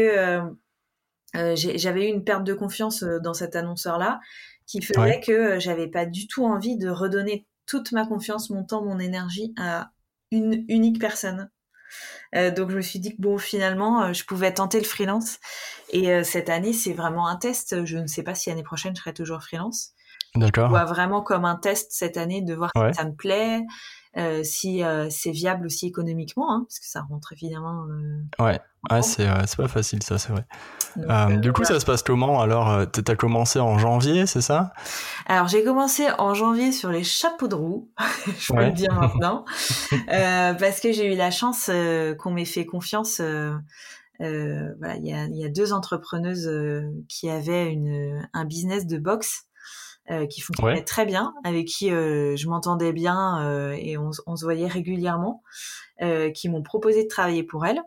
[1.36, 4.20] euh, j'avais eu une perte de confiance dans cet annonceur-là,
[4.66, 8.84] qui faisait que j'avais pas du tout envie de redonner toute ma confiance, mon temps,
[8.84, 9.90] mon énergie à
[10.30, 11.50] une unique personne.
[12.34, 15.38] Euh, donc je me suis dit que bon, finalement, euh, je pouvais tenter le freelance.
[15.90, 17.84] Et euh, cette année, c'est vraiment un test.
[17.84, 19.92] Je ne sais pas si l'année prochaine, je serai toujours freelance.
[20.34, 20.66] D'accord.
[20.66, 23.62] Je vois vraiment comme un test cette année de voir si ça me plaît,
[24.42, 27.86] si c'est viable aussi économiquement, hein, parce que ça rentre évidemment.
[28.38, 31.38] ouais, ouais c'est pas facile ça, c'est vrai.
[31.38, 34.72] du coup, ça se passe comment Alors, tu as commencé en janvier, c'est ça?
[35.26, 37.90] Alors, j'ai commencé en janvier sur les chapeaux de roue,
[38.38, 39.44] je peux le dire maintenant,
[40.08, 41.70] parce que j'ai eu la chance
[42.18, 43.20] qu'on m'ait fait confiance.
[44.20, 46.50] voilà, il y a, y a, deux entrepreneuses
[47.08, 49.46] qui avaient une, un business de boxe
[50.10, 54.36] euh, qui fonctionnait très bien, avec qui euh, je m'entendais bien euh, et on, on,
[54.36, 55.42] se voyait régulièrement,
[56.34, 57.80] qui m'ont proposé de travailler pour elles,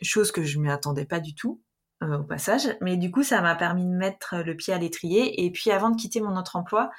[0.00, 1.60] chose que je ne m'y attendais pas du tout
[2.00, 5.44] au passage, mais du coup ça m'a permis de mettre le pied à l'étrier.
[5.44, 6.90] Et puis avant de quitter mon autre emploi,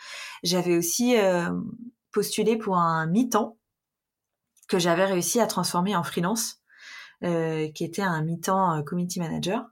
[0.43, 1.15] j'avais aussi
[2.11, 3.57] postulé pour un mi-temps
[4.67, 6.61] que j'avais réussi à transformer en freelance,
[7.21, 9.65] qui était un mi-temps community manager.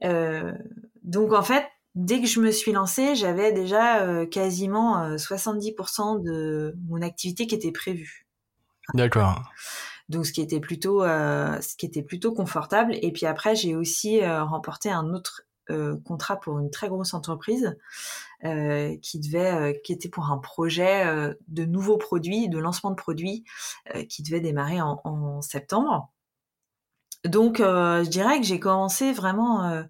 [0.00, 6.22] donc en fait, dès que je me suis lancée, j'avais déjà euh, quasiment 70% euh,
[6.22, 8.28] de mon activité qui était prévue.
[8.94, 9.42] D'accord.
[10.08, 13.74] Donc ce qui était plutôt euh, ce qui était plutôt confortable et puis après j'ai
[13.74, 15.42] aussi remporté un autre
[16.04, 17.76] contrat pour une très grosse entreprise
[18.40, 23.42] qui devait qui était pour un projet de nouveaux produits, de lancement de produits
[24.08, 26.12] qui devait démarrer en, en septembre.
[27.24, 29.84] Donc je dirais que j'ai commencé vraiment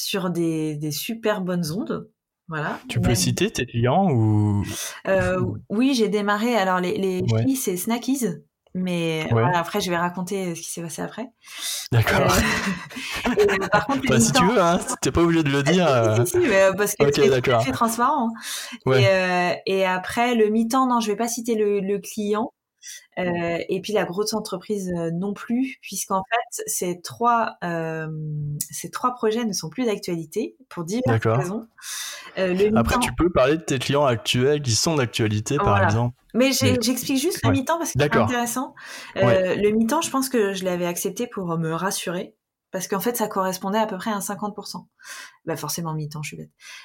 [0.00, 2.10] sur des, des super bonnes ondes.
[2.48, 2.80] Voilà.
[2.88, 4.64] Tu peux citer tes clients ou?
[5.06, 6.56] Euh, Oui, j'ai démarré.
[6.56, 8.26] Alors les, les filles, c'est Snackies.
[8.72, 11.26] Mais voilà, après, je vais raconter ce qui s'est passé après.
[11.90, 12.20] D'accord.
[12.20, 15.86] Euh, euh, par contre, bah, si tu veux, hein, t'es pas obligé de le dire.
[16.26, 16.38] Si,
[16.76, 18.28] parce que c'est très transparent.
[18.94, 22.52] Et, et, après, le mi-temps, non, je vais pas citer le, le client.
[23.18, 28.08] Euh, et puis la grosse entreprise euh, non plus, puisqu'en fait ces trois euh,
[28.70, 31.66] ces trois projets ne sont plus d'actualité pour diverses raisons.
[32.76, 36.14] Après, tu peux parler de tes clients actuels qui sont d'actualité, par exemple.
[36.32, 38.74] Mais j'explique juste le mi-temps parce que c'est intéressant.
[39.16, 42.34] Le mi-temps, je pense que je l'avais accepté pour me rassurer.
[42.72, 44.86] Parce qu'en fait, ça correspondait à peu près à 50%.
[45.44, 46.36] Bah forcément, mi-temps, je suis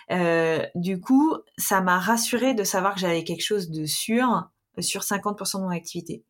[0.10, 0.71] bête.
[0.73, 5.57] du coup, ça m'a rassuré de savoir que j'avais quelque chose de sûr sur 50%
[5.57, 6.23] de mon activité.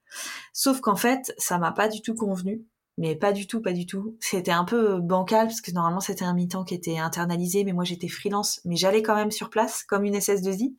[0.54, 2.66] Sauf qu'en fait, ça m'a pas du tout convenu.
[2.98, 4.16] Mais pas du tout, pas du tout.
[4.22, 7.84] C'était un peu bancal parce que normalement c'était un mi-temps qui était internalisé, mais moi
[7.84, 10.76] j'étais freelance, mais j'allais quand même sur place comme une SS2I.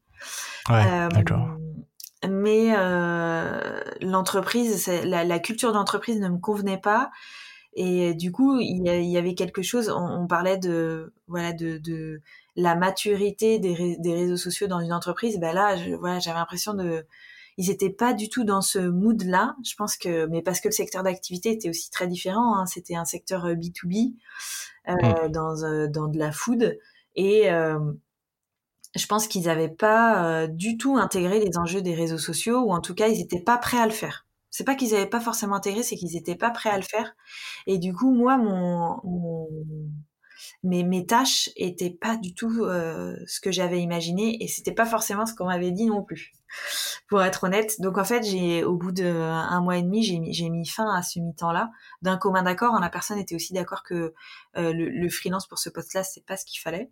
[0.70, 1.46] Ouais, euh, d'accord.
[2.26, 7.10] Mais euh, l'entreprise, la, la, culture d'entreprise ne me convenait pas.
[7.74, 9.90] Et du coup, il y, avait quelque chose.
[9.90, 12.22] On, parlait de voilà de, de
[12.56, 15.38] la maturité des, des, réseaux sociaux dans une entreprise.
[15.38, 17.04] Ben là, je, voilà, j'avais l'impression de
[17.58, 19.56] ils étaient pas du tout dans ce mood-là.
[19.64, 22.56] Je pense que, mais parce que le secteur d'activité était aussi très différent.
[22.56, 22.66] Hein.
[22.66, 24.14] C'était un secteur B2B
[24.88, 25.32] euh, euh, mm.
[25.32, 26.78] dans euh, dans de la food
[27.14, 27.48] et
[28.94, 32.80] je pense qu'ils n'avaient pas du tout intégré les enjeux des réseaux sociaux ou en
[32.80, 34.26] tout cas ils n'étaient pas prêts à le faire.
[34.50, 37.14] C'est pas qu'ils n'avaient pas forcément intégré, c'est qu'ils n'étaient pas prêts à le faire.
[37.66, 39.48] Et du coup, moi, mon, mon
[40.66, 44.84] mais mes tâches étaient pas du tout euh, ce que j'avais imaginé et c'était pas
[44.84, 46.32] forcément ce qu'on m'avait dit non plus
[47.08, 47.80] pour être honnête.
[47.80, 51.20] Donc en fait j'ai au bout d'un mois et demi j'ai mis, fin à ce
[51.20, 51.70] mi-temps là
[52.02, 54.12] d'un commun d'accord hein, la personne était aussi d'accord que
[54.56, 56.90] euh, le, freelance pour ce poste là c'est pas ce qu'il fallait.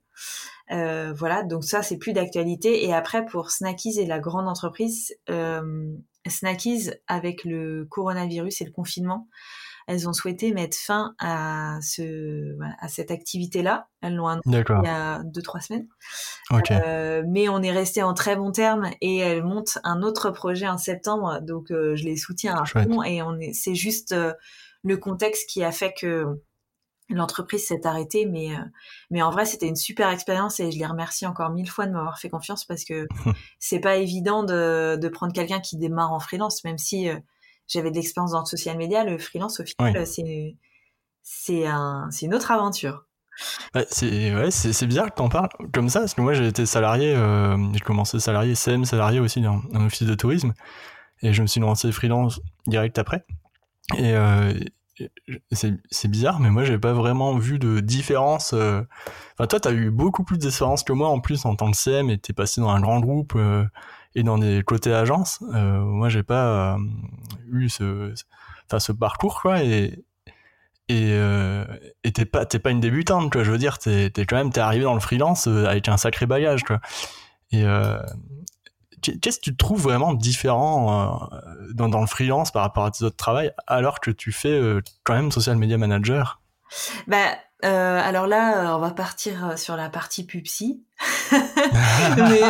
[0.70, 1.42] Euh, voilà.
[1.42, 2.84] Donc ça c'est plus d'actualité.
[2.84, 5.92] Et après pour Snackies et la grande entreprise euh,
[6.26, 9.28] Snackies avec le coronavirus et le confinement
[9.86, 13.88] elles ont souhaité mettre fin à ce à cette activité-là.
[14.00, 15.86] Elles l'ont annoncé il y a deux trois semaines.
[16.70, 20.68] Euh, mais on est resté en très bon terme et elles montent un autre projet
[20.68, 24.32] en septembre, donc euh, je les soutiens à fond et est c'est juste euh,
[24.82, 26.26] le contexte qui a fait que
[27.10, 28.50] l'entreprise s'est arrêtée, mais
[29.10, 31.92] mais en vrai c'était une super expérience et je les remercie encore mille fois de
[31.92, 33.06] m'avoir fait confiance parce que
[33.58, 37.08] c'est pas évident de, de prendre quelqu'un qui démarre en freelance, même si
[37.66, 40.56] j'avais de l'expérience dans le social media, le freelance au final c'est
[41.22, 43.06] c'est un c'est une autre aventure.
[43.88, 47.14] c'est ouais, c'est bizarre que t'en parles comme ça parce que moi j'ai été salarié,
[47.14, 50.54] euh, j'ai commencé salarié, CM salarié aussi dans un office de tourisme
[51.22, 53.24] et je me suis lancé freelance direct après
[53.96, 54.54] et euh,
[55.50, 58.52] c'est bizarre, mais moi j'ai pas vraiment vu de différence.
[58.54, 58.82] Euh.
[59.34, 62.10] Enfin, toi, t'as eu beaucoup plus d'expérience que moi en plus en tant que CM
[62.10, 63.64] et t'es passé dans un grand groupe euh,
[64.14, 65.42] et dans des côtés agences.
[65.54, 66.76] Euh, moi, j'ai pas
[67.50, 68.12] eu ce,
[68.66, 70.04] enfin, ce parcours quoi et
[70.88, 71.18] et
[72.04, 73.42] et t'es pas t'es pas une débutante quoi.
[73.42, 76.26] Je veux dire, t'es es quand même t'es arrivé dans le freelance avec un sacré
[76.26, 76.80] bagage quoi.
[77.52, 77.64] Et
[79.12, 83.16] qu'est-ce que tu trouves vraiment différent euh, dans, le freelance par rapport à tes autres
[83.16, 86.40] travails alors que tu fais euh, quand même social media manager?
[87.06, 90.84] Bah, euh, alors là, on va partir sur la partie pupsi.
[91.32, 92.40] Mais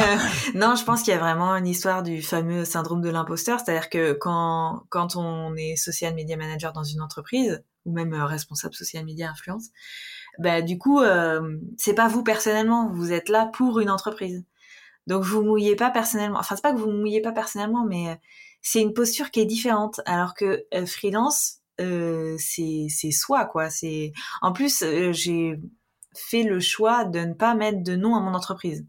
[0.55, 3.89] non, je pense qu'il y a vraiment une histoire du fameux syndrome de l'imposteur, c'est-à-dire
[3.89, 9.05] que quand quand on est social media manager dans une entreprise ou même responsable social
[9.05, 9.69] media influence,
[10.39, 11.01] bah du coup,
[11.79, 14.45] c'est pas vous personnellement, vous êtes là pour une entreprise.
[15.07, 16.39] Donc vous mouillez pas personnellement.
[16.39, 18.15] Enfin c'est pas que vous mouillez pas personnellement, mais euh,
[18.63, 20.01] c'est une posture qui est différente.
[20.07, 23.71] Alors que euh, freelance, euh, c'est soi quoi.
[23.71, 25.59] C'est en plus euh, j'ai
[26.17, 28.87] fait le choix de ne pas mettre de nom à mon entreprise.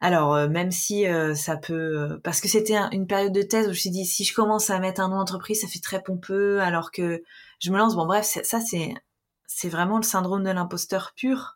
[0.00, 3.80] Alors même si ça peut, parce que c'était une période de thèse où je me
[3.80, 6.92] suis dit si je commence à mettre un nom d'entreprise, ça fait très pompeux, alors
[6.92, 7.22] que
[7.60, 7.96] je me lance.
[7.96, 8.92] Bon bref, ça c'est
[9.46, 11.55] c'est vraiment le syndrome de l'imposteur pur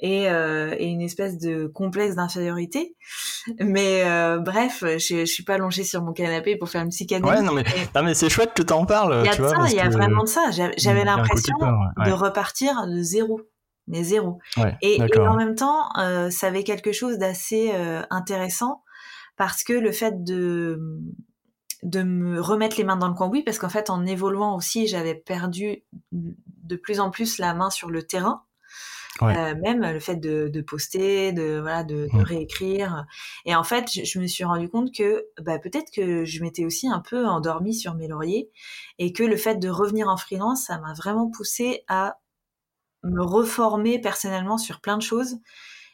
[0.00, 2.96] et, euh, et, une espèce de complexe d'infériorité.
[3.60, 7.40] Mais euh, bref, je, je suis pas allongée sur mon canapé pour faire une psychanalyse.
[7.40, 9.20] Ouais, non mais, c'est chouette que t'en parles.
[9.22, 10.50] Il y a tu vois, ça, il y a vraiment de ça.
[10.50, 13.40] J'avais l'impression de repartir de zéro.
[13.88, 14.38] Mais zéro.
[14.56, 18.82] Ouais, et, et, en même temps, euh, ça avait quelque chose d'assez euh, intéressant
[19.36, 20.80] parce que le fait de
[21.82, 25.16] de me remettre les mains dans le cambouis parce qu'en fait en évoluant aussi j'avais
[25.16, 28.44] perdu de plus en plus la main sur le terrain
[29.20, 32.22] euh, même le fait de, de, poster, de voilà, de, de, mmh.
[32.22, 33.06] réécrire.
[33.44, 36.64] Et en fait, je, je, me suis rendu compte que bah, peut-être que je m'étais
[36.64, 38.50] aussi un peu endormie sur mes lauriers
[38.98, 42.18] et que le fait de revenir en freelance, ça m'a vraiment poussé à
[43.02, 45.38] me reformer personnellement sur plein de choses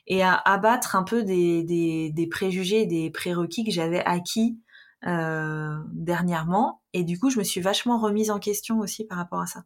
[0.07, 4.59] et à abattre un peu des, des, des préjugés, des prérequis que j'avais acquis
[5.07, 6.83] euh, dernièrement.
[6.93, 9.65] Et du coup, je me suis vachement remise en question aussi par rapport à ça.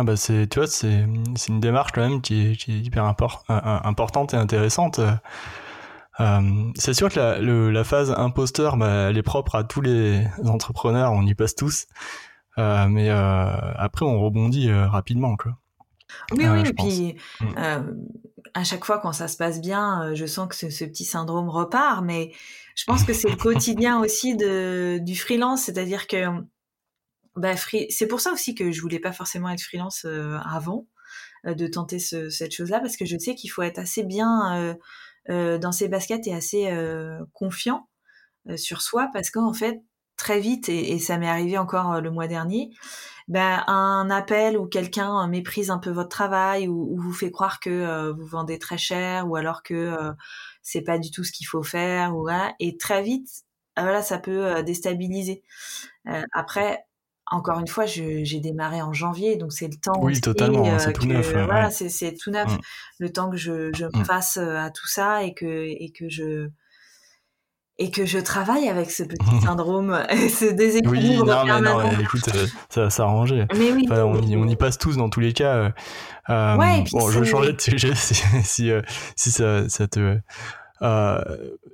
[0.00, 2.78] Ah bah c'est, tu vois, c'est, c'est une démarche quand même qui est, qui est
[2.78, 5.00] hyper import, importante et intéressante.
[6.20, 9.80] Euh, c'est sûr que la, le, la phase imposteur, bah, elle est propre à tous
[9.80, 11.86] les entrepreneurs, on y passe tous.
[12.58, 15.58] Euh, mais euh, après, on rebondit euh, rapidement, quoi.
[16.30, 17.82] Oui, oui, et puis mm.
[18.54, 21.48] à chaque fois quand ça se passe bien, je sens que ce, ce petit syndrome
[21.48, 22.30] repart, mais
[22.76, 26.24] je pense que c'est le quotidien aussi de, du freelance, c'est-à-dire que
[27.38, 27.54] bah,
[27.90, 30.86] c'est pour ça aussi que je voulais pas forcément être freelance euh, avant
[31.46, 34.76] euh, de tenter ce, cette chose-là parce que je sais qu'il faut être assez bien
[35.30, 36.74] euh, dans ses baskets et assez
[37.34, 37.88] confiant
[38.56, 39.82] sur soi parce qu'en fait
[40.16, 42.70] très vite et, et ça m'est arrivé encore le mois dernier
[43.28, 47.60] ben un appel où quelqu'un méprise un peu votre travail ou, ou vous fait croire
[47.60, 49.94] que vous vendez très cher ou alors que
[50.62, 53.28] c'est pas du tout ce qu'il faut faire ou voilà et très vite
[53.76, 55.42] voilà ça peut déstabiliser.
[56.32, 56.87] Après
[57.30, 60.00] encore une fois, j'ai démarré en janvier, donc c'est le temps.
[60.00, 61.32] Oui, totalement, hein, c'est tout neuf.
[61.32, 62.52] Voilà, c'est tout neuf.
[62.52, 62.58] Mm.
[62.98, 64.04] Le temps que je, je me mm.
[64.04, 66.48] fasse euh, à tout ça et que et que je
[67.78, 72.28] et que je travaille avec ce petit syndrome, ce déséquilibre oui, non, mais non, écoute,
[72.34, 73.46] euh, ça va s'arranger.
[73.56, 75.72] Mais oui, enfin, on, y, on, y, passe tous dans tous les cas.
[76.28, 78.82] Euh, ouais, bon, je vais changer de sujet si, si, euh,
[79.16, 80.18] si ça, ça, te
[80.80, 81.18] euh,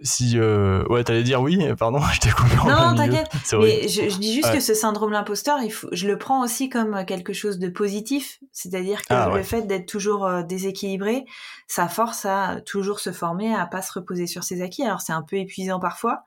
[0.03, 2.57] si euh, ouais, t'allais dire oui, pardon, je t'ai coupé.
[2.57, 3.29] Non, t'inquiète.
[3.53, 6.69] Mais je, je, dis juste que ce syndrome l'imposteur, il faut, je le prends aussi
[6.69, 11.25] comme quelque chose de positif, c'est-à-dire que ah, le fait d'être toujours euh, déséquilibré,
[11.67, 14.85] ça force à toujours se former, à pas se reposer sur ses acquis.
[14.85, 16.25] Alors c'est un peu épuisant parfois,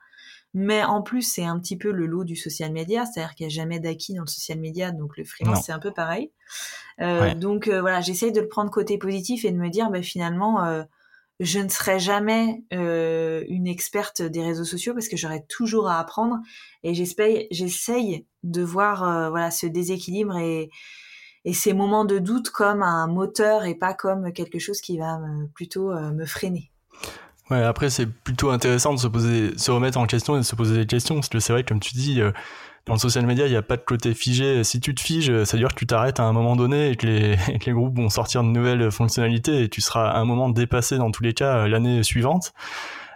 [0.54, 3.52] mais en plus c'est un petit peu le lot du social media, c'est-à-dire qu'il n'y
[3.52, 6.30] a jamais d'acquis dans le social media, donc le freelance c'est un peu pareil.
[7.00, 7.34] Euh, ouais.
[7.34, 10.84] Donc euh, voilà, j'essaye de le prendre côté positif et de me dire, bah, finalement
[11.40, 16.00] je ne serai jamais euh, une experte des réseaux sociaux parce que j'aurai toujours à
[16.00, 16.38] apprendre
[16.82, 20.70] et j'essaye de voir euh, voilà ce déséquilibre et,
[21.54, 25.46] ces moments de doute comme un moteur et pas comme quelque chose qui va me,
[25.46, 26.70] plutôt euh, me freiner.
[27.48, 30.54] Ouais, après c'est plutôt intéressant de se poser, se remettre en question et de se
[30.54, 32.20] poser des questions parce que c'est vrai comme tu dis,
[32.88, 34.64] dans le social media, il n'y a pas de côté figé.
[34.64, 36.96] Si tu te figes, ça veut dire que tu t'arrêtes à un moment donné et
[36.96, 40.18] que, les, et que les groupes vont sortir de nouvelles fonctionnalités et tu seras à
[40.18, 42.52] un moment dépassé dans tous les cas l'année suivante.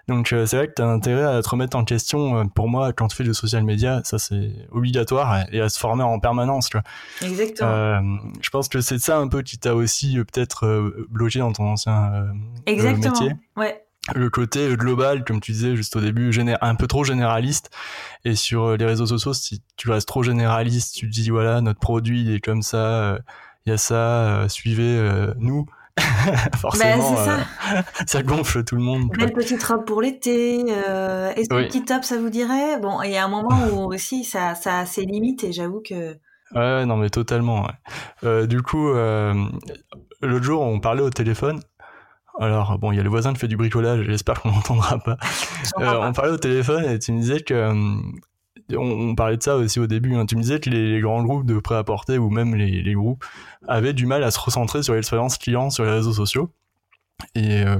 [0.08, 2.38] Donc euh, c'est vrai que tu as intérêt à te remettre en question.
[2.38, 5.78] Euh, pour moi, quand tu fais du social media, ça c'est obligatoire et à se
[5.78, 6.68] former en permanence.
[6.68, 7.28] Tu vois.
[7.28, 7.70] Exactement.
[7.70, 8.00] Euh,
[8.40, 12.26] je pense que c'est ça un peu qui t'a aussi peut-être bloqué dans ton ancien
[12.66, 13.10] Exactement.
[13.12, 13.32] métier.
[13.56, 13.81] Ouais.
[14.14, 17.70] Le côté global, comme tu disais juste au début, un peu trop généraliste.
[18.24, 22.34] Et sur les réseaux sociaux, si tu restes trop généraliste, tu dis voilà, notre produit
[22.34, 23.18] est comme ça,
[23.64, 25.66] il y a ça, suivez nous
[26.56, 27.84] Forcément, bah, ça.
[28.06, 28.22] ça.
[28.22, 29.10] gonfle tout le monde.
[29.16, 30.64] Belle petite robe pour l'été.
[30.68, 32.78] Euh, Est-ce que petit top, ça vous dirait?
[32.80, 35.82] Bon, il y a un moment où aussi ça, ça a ses limites et j'avoue
[35.86, 36.16] que.
[36.54, 37.66] Ouais, non, mais totalement.
[38.24, 39.34] Euh, du coup, euh,
[40.20, 41.60] l'autre jour, on parlait au téléphone.
[42.40, 45.16] Alors, bon, il y a le voisin qui fait du bricolage, j'espère qu'on n'entendra pas.
[45.78, 47.72] Euh, on parlait au téléphone et tu me disais que
[48.76, 50.14] on, parlait de ça aussi au début.
[50.14, 50.26] Hein.
[50.26, 53.24] Tu me disais que les, grands groupes de prêt-à-porter ou même les, groupes
[53.66, 56.50] avaient du mal à se recentrer sur l'expérience client sur les réseaux sociaux
[57.34, 57.76] et euh,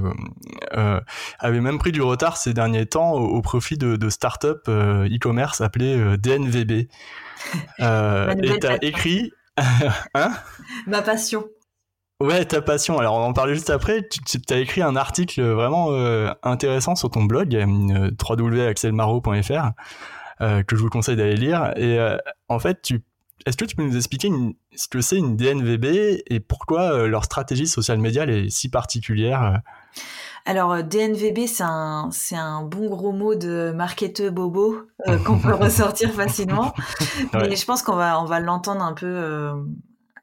[0.77, 1.01] euh,
[1.39, 5.61] avaient même pris du retard ces derniers temps au, profit de, de start-up euh, e-commerce
[5.61, 6.71] appelées DNVB.
[7.79, 9.33] et t'as écrit...
[10.15, 10.33] hein?
[10.87, 11.47] Ma passion.
[12.23, 12.99] Ouais, ta passion.
[12.99, 14.09] Alors, on en parlait juste après.
[14.09, 15.91] Tu as écrit un article vraiment
[16.43, 19.73] intéressant sur ton blog, www.axelmaro.fr,
[20.43, 21.73] euh, que je vous conseille d'aller lire.
[21.77, 22.17] Et euh,
[22.49, 23.03] en fait, tu,
[23.47, 24.29] est-ce que tu peux nous expliquer
[24.75, 29.61] ce que c'est une DNVB et pourquoi euh, leur stratégie social média est si particulière
[30.45, 34.75] alors DNVB, c'est un, c'est un bon gros mot de marketeur bobo
[35.25, 36.75] qu'on peut ressortir facilement.
[37.33, 39.53] Mais je pense qu'on va, on va l'entendre un peu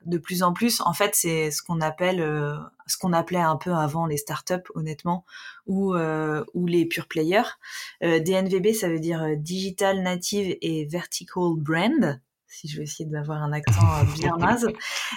[0.05, 0.81] de plus en plus.
[0.81, 2.19] En fait, c'est ce qu'on appelle,
[2.89, 5.25] ce qu'on appelait un peu avant les startups, honnêtement,
[5.67, 7.43] ou, euh, ou les pure players.
[8.03, 12.19] Euh, DNVB, ça veut dire euh, Digital Native et Vertical Brand
[12.51, 14.67] si je vais essayer d'avoir un accent bien naze.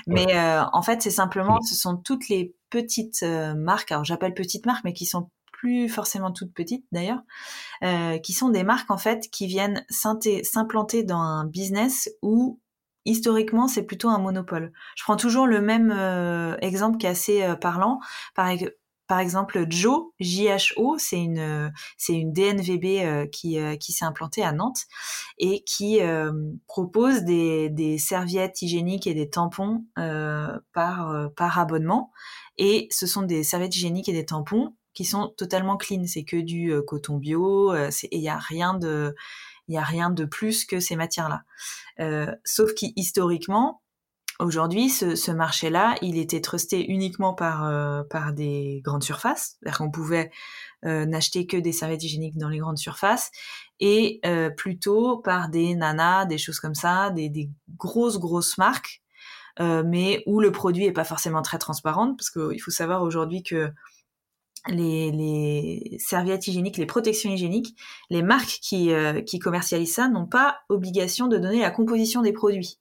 [0.07, 4.85] Mais en fait, c'est simplement, ce sont toutes les petites marques, alors j'appelle petites marques,
[4.85, 7.22] mais qui sont plus forcément toutes petites d'ailleurs,
[8.22, 12.61] qui sont des marques en fait qui viennent s'implanter dans un business où
[13.05, 14.73] historiquement c'est plutôt un monopole.
[14.97, 15.91] Je prends toujours le même
[16.61, 18.01] exemple qui est assez parlant.
[18.35, 24.43] Par, exemple, Joe, JHO, c'est une, c'est une DNVB euh, qui, euh, qui s'est implantée
[24.43, 24.87] à Nantes
[25.37, 26.33] et qui euh,
[26.67, 32.11] propose des, des, serviettes hygiéniques et des tampons par, par abonnement.
[32.57, 36.05] Et ce sont des serviettes hygiéniques et des tampons qui sont totalement clean.
[36.07, 39.15] C'est que du coton bio et il n'y a rien de,
[39.73, 41.45] il y a rien de plus que ces matières-là.
[42.45, 43.83] sauf qu'historiquement,
[44.43, 49.91] Aujourd'hui, ce, marché-là, il était trusté uniquement par, euh, par des grandes surfaces, c'est-à-dire qu'on
[49.91, 50.33] pouvait
[50.85, 53.31] euh, n'acheter que des serviettes hygiéniques dans les grandes surfaces,
[53.79, 59.03] et euh, plutôt par des nanas, des choses comme ça, des, grosses, grosses marques,
[59.61, 63.70] mais où le produit est pas forcément très transparent, parce qu'il faut savoir aujourd'hui que
[64.69, 67.77] les, les, serviettes hygiéniques, les protections hygiéniques,
[68.11, 68.91] les marques qui,
[69.27, 72.79] qui commercialisent ça n'ont pas obligation de donner la composition des produits.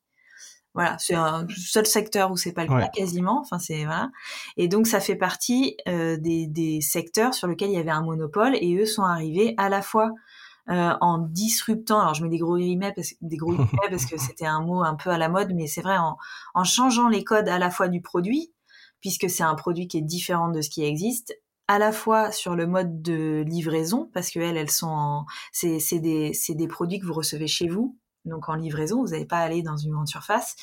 [0.74, 3.42] Voilà, c'est un seul secteur où c'est pas le cas quasiment.
[3.42, 4.10] Enfin, c'est voilà.
[4.56, 8.04] Et donc ça fait partie euh, des, des, secteurs sur lesquels il y avait un
[8.04, 10.12] monopole et eux sont arrivés à la fois
[10.70, 12.00] euh, en disruptant.
[12.00, 14.82] Alors je mets des gros guillemets parce, des gros guillemets parce que c'était un mot
[14.82, 16.16] un peu à la mode, mais c'est vrai en,
[16.54, 18.54] en changeant les codes à la fois du produit,
[19.02, 21.38] puisque c'est un produit qui est différent de ce qui existe,
[21.72, 26.00] à la fois sur le mode de livraison parce que elles, elles sont c'est c'est
[26.00, 29.62] des des produits que vous recevez chez vous donc en livraison, vous n'allez pas aller
[29.62, 30.56] dans une grande surface,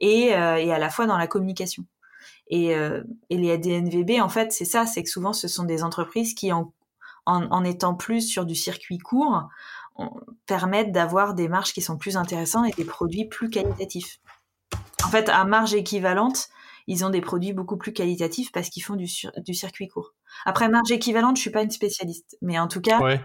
[0.00, 1.84] et, euh, et à la fois dans la communication.
[2.48, 5.82] Et, euh, et les DNVB, en fait, c'est ça, c'est que souvent ce sont des
[5.82, 6.72] entreprises qui, en,
[7.26, 9.48] en, en étant plus sur du circuit court,
[10.46, 14.20] permettent d'avoir des marges qui sont plus intéressantes et des produits plus qualitatifs.
[15.04, 16.48] En fait, à marge équivalente,
[16.86, 19.06] ils ont des produits beaucoup plus qualitatifs parce qu'ils font du,
[19.44, 20.14] du circuit court.
[20.44, 23.00] Après, marge équivalente, je suis pas une spécialiste, mais en tout cas.
[23.00, 23.20] Ouais.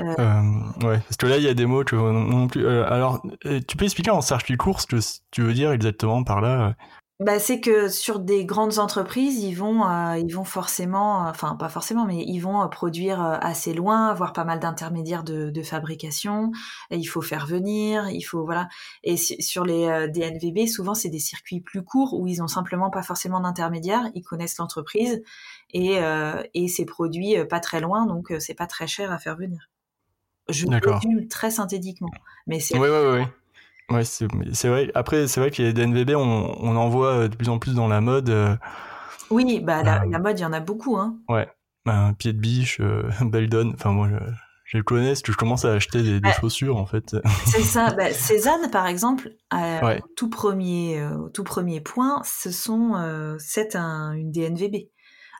[0.00, 0.14] Euh...
[0.18, 0.98] Euh, ouais.
[0.98, 2.66] Parce que là, il y a des mots que non plus.
[2.66, 3.22] Euh, alors,
[3.66, 4.96] tu peux expliquer en circuit court ce que
[5.30, 6.74] tu veux dire exactement par là
[7.20, 11.68] bah, c'est que sur des grandes entreprises, ils vont, euh, ils vont forcément, enfin pas
[11.68, 15.62] forcément, mais ils vont euh, produire euh, assez loin, avoir pas mal d'intermédiaires de, de,
[15.64, 16.52] fabrication.
[16.92, 18.68] Et il faut faire venir, il faut voilà.
[19.02, 23.02] Et sur les DNVB, souvent c'est des circuits plus courts où ils ont simplement pas
[23.02, 25.20] forcément d'intermédiaires, ils connaissent l'entreprise
[25.70, 25.98] et
[26.54, 29.68] et c'est produit pas très loin, donc c'est pas très cher à faire venir.
[30.48, 32.10] Je résume très synthétiquement,
[32.46, 32.78] mais c'est.
[32.78, 33.24] Oui, oui, oui.
[33.90, 34.90] Ouais, c'est vrai.
[34.94, 37.48] Après, c'est vrai qu'il y a des DNVB, on, on en voit euh, de plus
[37.48, 38.28] en plus dans la mode.
[38.28, 38.54] Euh,
[39.30, 41.16] oui, bah la, euh, la mode, il y en a beaucoup, hein.
[41.28, 41.48] Ouais.
[41.86, 42.80] Bah, pied de biche,
[43.22, 43.72] Beldon.
[43.74, 44.08] Enfin, moi,
[44.64, 47.16] je connais, parce que je commence à acheter des, bah, chaussures en fait.
[47.46, 47.92] C'est ça.
[47.96, 49.30] Bah, Cézanne, par exemple,
[50.16, 52.92] tout premier, tout premier point, ce sont,
[53.38, 54.88] c'est un, une DNVB.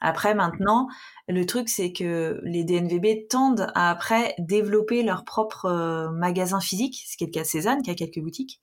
[0.01, 0.89] Après, maintenant,
[1.29, 7.05] le truc, c'est que les DNVB tendent à après développer leur propre euh, magasin physique,
[7.07, 8.61] ce qui est le cas de Cézanne, qui a quelques boutiques.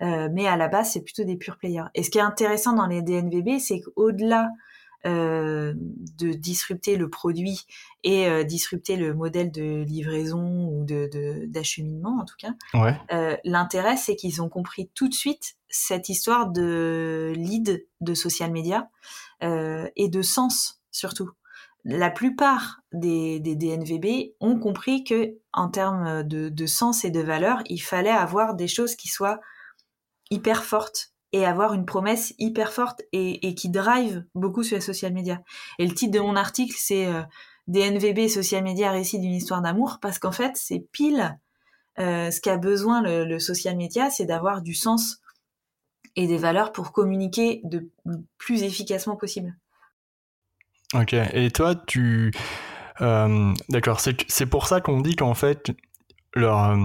[0.00, 1.86] Euh, mais à la base, c'est plutôt des pure players.
[1.94, 4.48] Et ce qui est intéressant dans les DNVB, c'est qu'au-delà
[5.06, 7.66] euh, de disrupter le produit
[8.02, 12.50] et euh, disrupter le modèle de livraison ou de d'acheminement en tout cas.
[13.12, 18.50] Euh, L'intérêt c'est qu'ils ont compris tout de suite cette histoire de lead de social
[18.50, 18.90] media
[19.40, 21.30] et de sens surtout.
[21.84, 27.62] La plupart des, des, DNVB ont compris que en termes de, sens et de valeur,
[27.66, 29.40] il fallait avoir des choses qui soient
[30.30, 35.12] hyper fortes et avoir une promesse hyper forte et, qui drive beaucoup sur les social
[35.12, 35.42] media.
[35.78, 37.22] Et le titre de mon article, c'est euh,
[37.66, 41.38] DNVB social media récit d'une histoire d'amour, parce qu'en fait, c'est pile
[41.98, 45.20] euh, ce qu'a besoin le, social media, c'est d'avoir du sens
[46.16, 47.88] et des valeurs pour communiquer de
[48.38, 49.54] plus efficacement possible.
[50.94, 52.32] Ok, et toi, tu...
[53.00, 55.70] Euh, d'accord, c'est pour ça qu'on dit qu'en fait,
[56.34, 56.76] leur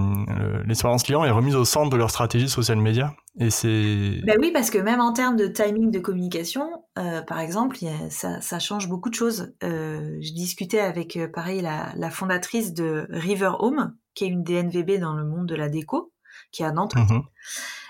[0.66, 4.20] l'expérience client est remise au centre de leur stratégie social media et c'est.
[4.24, 7.76] Ben oui, parce que même en termes de timing de communication, euh, par exemple,
[8.10, 9.54] ça, ça, change beaucoup de choses.
[9.64, 14.44] Euh, je discutais avec, euh, pareil, la, la, fondatrice de River Home, qui est une
[14.44, 16.12] DNVB dans le monde de la déco,
[16.52, 16.94] qui est à Nantes.
[16.94, 17.22] Mhm.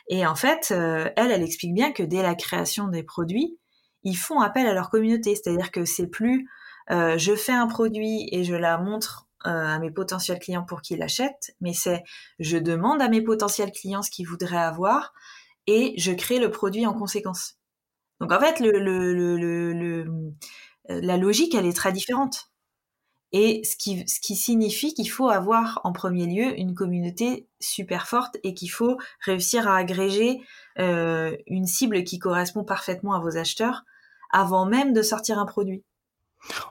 [0.08, 3.58] Et en fait, euh, elle, elle explique bien que dès la création des produits,
[4.04, 5.34] ils font appel à leur communauté.
[5.34, 6.48] C'est-à-dire que c'est plus
[6.90, 10.98] euh, je fais un produit et je la montre à mes potentiels clients pour qu'ils
[10.98, 12.02] l'achètent, mais c'est
[12.38, 15.12] je demande à mes potentiels clients ce qu'ils voudraient avoir
[15.66, 17.58] et je crée le produit en conséquence.
[18.20, 20.04] Donc en fait, euh,
[20.88, 22.50] la logique, elle est très différente.
[23.32, 28.54] Et ce qui, signifie qu'il faut avoir en premier lieu une communauté super forte et
[28.54, 30.40] qu'il faut réussir à agréger
[30.78, 33.82] euh, une cible qui correspond parfaitement à vos acheteurs
[34.30, 35.84] avant même de sortir un produit.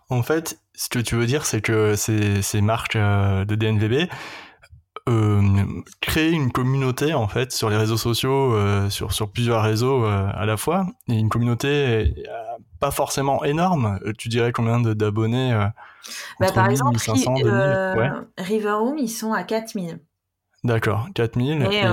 [0.10, 4.10] En fait, ce que tu veux dire, c'est que ces, ces marques euh, de DNVB,
[5.10, 5.66] euh,
[6.00, 10.30] créer une communauté en fait sur les réseaux sociaux, euh, sur sur plusieurs réseaux euh,
[10.34, 12.14] à la fois, et une communauté
[12.80, 14.00] pas forcément énorme.
[14.18, 15.52] Tu dirais combien d'abonnés
[16.40, 18.12] bah, Par exemple, 1500, ouais.
[18.38, 20.00] Riverhome, ils sont à 4000.
[20.64, 21.68] D'accord, 4000.
[21.70, 21.86] Et,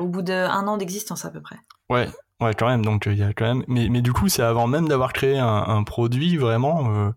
[0.00, 1.56] au bout d'un an d'existence à peu près.
[1.90, 2.08] Ouais,
[2.40, 2.84] ouais, quand même.
[2.84, 3.64] Donc il y a quand même.
[3.68, 7.12] Mais mais du coup, c'est avant même d'avoir créé un, un, produit vraiment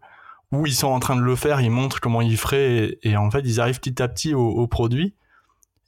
[0.51, 3.29] où ils sont en train de le faire, ils montrent comment ils feraient et, en
[3.29, 5.13] fait ils arrivent petit à petit au, au produit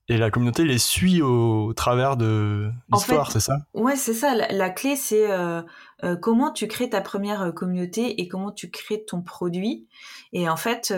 [0.09, 3.57] et la communauté les suit au, travers de l'histoire, c'est ça?
[3.75, 4.33] Ouais, c'est ça.
[4.33, 5.61] La, clé, c'est euh,
[6.03, 9.87] euh, comment tu crées ta première euh, communauté et comment tu crées ton produit.
[10.33, 10.91] Et en fait,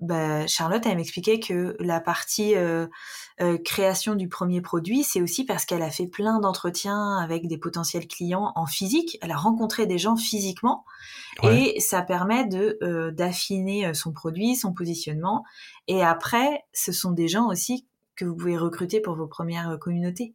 [0.00, 2.54] bah, Charlotte, elle m'expliquait que la partie
[3.64, 8.06] création du premier produit, c'est aussi parce qu'elle a fait plein d'entretiens avec des potentiels
[8.06, 9.18] clients en physique.
[9.22, 10.84] Elle a rencontré des gens physiquement
[11.42, 15.44] et ça permet de d'affiner son produit, son positionnement.
[15.88, 17.86] Et après, ce sont des gens aussi
[18.16, 20.34] que vous pouvez recruter pour vos premières communautés.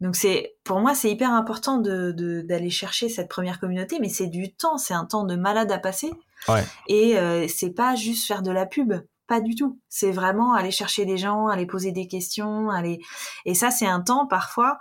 [0.00, 4.26] Donc c'est pour moi c'est hyper important de d'aller chercher cette première communauté, mais c'est
[4.26, 6.12] du temps, c'est un temps de malade à passer.
[6.48, 6.64] Ouais.
[6.86, 8.92] Et euh, c'est pas juste faire de la pub,
[9.26, 9.80] pas du tout.
[9.88, 13.00] C'est vraiment aller chercher des gens, aller poser des questions, aller
[13.44, 14.78] et ça c'est un temps parfois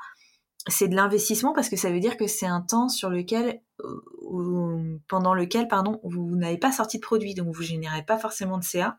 [0.68, 5.00] c'est de l'investissement parce que ça veut dire que c'est un temps sur lequel euh,
[5.08, 8.64] pendant lequel pardon vous n'avez pas sorti de produit donc vous générez pas forcément de
[8.64, 8.98] CA.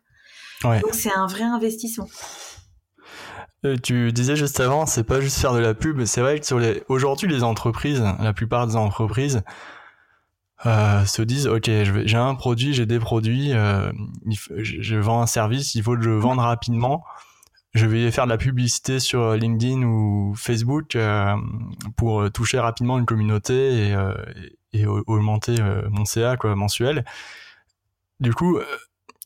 [0.64, 0.80] Ouais.
[0.80, 2.08] Donc c'est un vrai investissement.
[3.64, 6.46] Euh, tu disais juste avant, c'est pas juste faire de la pub, c'est vrai que
[6.46, 9.42] sur les aujourd'hui les entreprises, la plupart des entreprises
[10.66, 11.70] euh, se disent ok,
[12.04, 13.90] j'ai un produit, j'ai des produits, euh,
[14.56, 17.04] je, vends un service, il faut que je vende rapidement.
[17.74, 20.96] Je vais faire de la publicité sur LinkedIn ou Facebook
[21.96, 23.96] pour toucher rapidement une communauté et,
[24.72, 25.56] et augmenter
[25.90, 27.04] mon CA quoi, mensuel.
[28.18, 28.58] Du coup,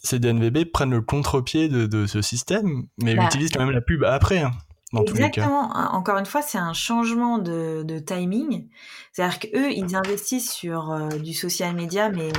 [0.03, 3.25] ces DNVB prennent le contre-pied de, ce système, mais bah.
[3.25, 4.41] utilisent quand même la pub après.
[4.41, 4.53] Hein,
[4.93, 5.69] dans Exactement.
[5.69, 5.91] Tous les cas.
[5.93, 8.69] Encore une fois, c'est un changement de, timing.
[9.13, 12.33] C'est-à-dire qu'eux, ils investissent sur euh, du social media, mais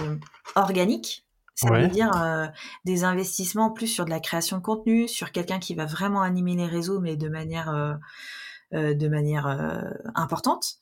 [0.56, 1.26] organique.
[1.56, 2.48] Ça veut dire euh,
[2.86, 6.56] des investissements plus sur de la création de contenu, sur quelqu'un qui va vraiment animer
[6.56, 7.70] les réseaux, mais de manière,
[8.74, 9.46] euh, de manière
[10.16, 10.80] importante.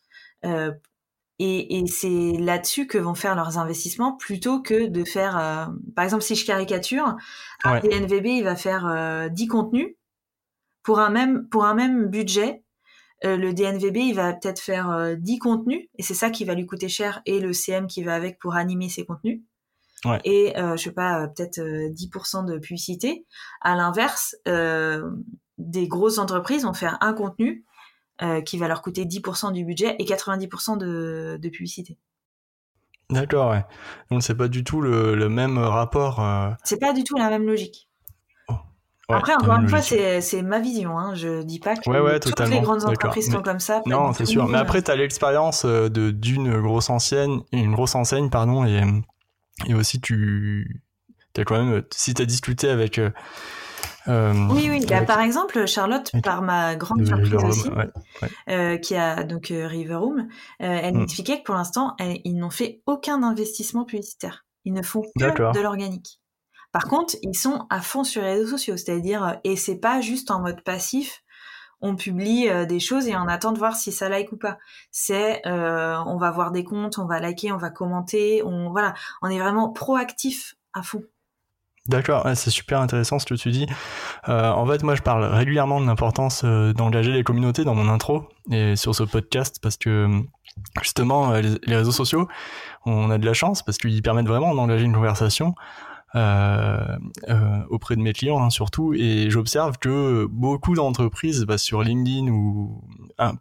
[1.39, 5.65] Et, et c'est là-dessus que vont faire leurs investissements plutôt que de faire, euh,
[5.95, 7.15] par exemple, si je caricature,
[7.63, 9.95] un DNVB, il va faire euh, 10 contenus
[10.90, 12.64] pour un même, pour un même budget.
[13.24, 16.56] Euh, le DNVB, il va peut-être faire 10 euh, contenus et c'est ça qui va
[16.56, 19.42] lui coûter cher et le CM qui va avec pour animer ses contenus.
[20.24, 23.28] et je sais pas peut-être 10% de publicité.
[23.62, 27.66] À l'inverse, des grosses entreprises vont faire un contenu
[28.48, 32.00] qui va leur coûter 10% du budget et 90% de, de publicité.
[33.12, 33.64] D'accord, ouais.
[34.10, 36.20] Donc c'est pas du tout le, le même rapport.
[36.20, 36.50] Euh...
[36.64, 37.89] C'est pas du tout la même logique.
[39.10, 40.97] Après, encore une fois, c'est ma vision.
[40.97, 41.16] Hein.
[41.16, 43.82] Je dis pas que ouais, ouais, toutes les grandes entreprises sont comme ça.
[43.86, 44.47] Non, c'est sûr.
[44.47, 48.82] Mais après, tu as l'expérience euh, d'une grosse enseigne, une grosse enseigne, pardon, et,
[49.68, 50.84] et aussi tu
[51.38, 53.12] as quand même, si tu as discuté avec euh,
[54.07, 54.86] euh, oui, oui.
[54.88, 57.70] Bah, par exemple, Charlotte, par ma grande surprise aussi,
[58.49, 60.28] euh, qui a donc euh, Riverroom,
[60.60, 60.99] elle mm.
[60.99, 64.45] m'expliquait que pour l'instant, ils n'ont fait aucun investissement publicitaire.
[64.66, 66.18] Ils ne font que de l'organique.
[66.72, 70.32] Par contre, ils sont à fond sur les réseaux sociaux, c'est-à-dire, et c'est pas juste
[70.32, 71.24] en mode passif,
[71.82, 74.57] on publie des choses et on attend de voir si ça like ou pas.
[74.91, 79.30] C'est, on va voir des comptes, on va liker, on va commenter, on voilà, on
[79.30, 81.01] est vraiment proactif à fond.
[81.89, 83.65] D'accord, c'est super intéressant ce que tu dis.
[84.28, 87.89] Euh, en fait, moi, je parle régulièrement de l'importance euh, d'engager les communautés dans mon
[87.89, 90.07] intro et sur ce podcast parce que
[90.84, 92.28] justement, euh, les, réseaux sociaux,
[92.86, 97.95] on a de la chance parce qu'ils permettent vraiment d'engager une conversation euh, euh, auprès
[97.95, 98.93] de mes clients hein, surtout.
[98.93, 102.84] Et j'observe que beaucoup d'entreprises bah, sur LinkedIn ou
[103.18, 103.36] un,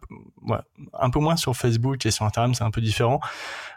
[1.09, 3.19] peu moins sur Facebook et sur Instagram c'est un peu différent.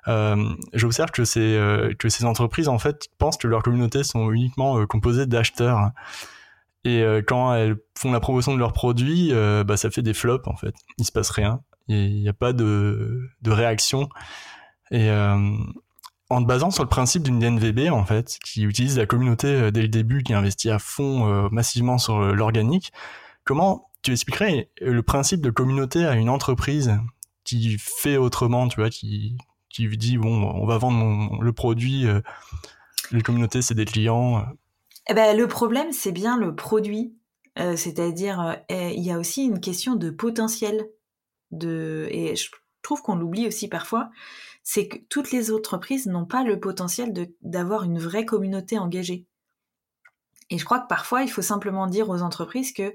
[0.08, 4.86] Euh, j'observe que ces euh, entreprises en fait pensent que leurs communautés sont uniquement euh,
[4.86, 5.90] composées d'acheteurs.
[6.84, 9.32] Et quand elles font la promotion de leurs produits
[9.64, 10.74] bah, ça fait des flops en fait.
[10.98, 11.60] Il se passe rien.
[11.86, 14.08] Il n'y a pas de, de réaction.
[14.90, 15.08] Et
[16.32, 19.70] en te basant sur le principe d'une DNVB en fait, qui utilise la communauté euh,
[19.70, 22.92] dès le début, qui investit à fond euh, massivement sur euh, l'organique,
[23.44, 26.98] comment tu expliquerais le principe de communauté à une entreprise
[27.44, 29.36] qui fait autrement, tu vois, qui
[29.68, 32.04] qui dit bon, on va vendre le produit,
[33.10, 34.44] les communautés c'est des clients.
[35.08, 37.14] Eh ben, le problème c'est bien le produit,
[37.56, 40.88] c'est-à-dire il y a aussi une question de potentiel
[41.52, 42.50] de et je
[42.82, 44.10] trouve qu'on l'oublie aussi parfois
[44.62, 49.26] c'est que toutes les entreprises n'ont pas le potentiel d'avoir une vraie communauté engagée.
[50.50, 52.94] Et je crois que parfois, il faut simplement dire aux entreprises que,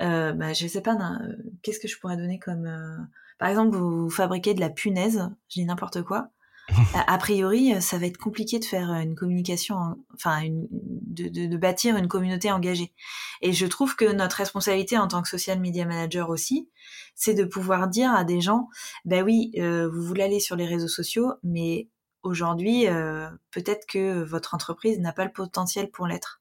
[0.00, 2.66] euh, bah, je sais pas, euh, qu'est-ce que je pourrais donner comme...
[2.66, 2.96] Euh,
[3.38, 6.28] par exemple, vous fabriquez de la punaise, je dis n'importe quoi,
[7.06, 12.50] a priori, ça va être compliqué de faire une communication, enfin, de, bâtir une communauté
[12.50, 12.92] engagée.
[13.42, 16.68] Et je trouve que notre responsabilité en tant que social media manager aussi,
[17.14, 18.68] c'est de pouvoir dire à des gens,
[19.04, 21.88] ben oui, euh, vous voulez aller sur les réseaux sociaux, mais
[22.22, 26.40] aujourd'hui, euh, peut-être que votre entreprise n'a pas le potentiel pour l'être.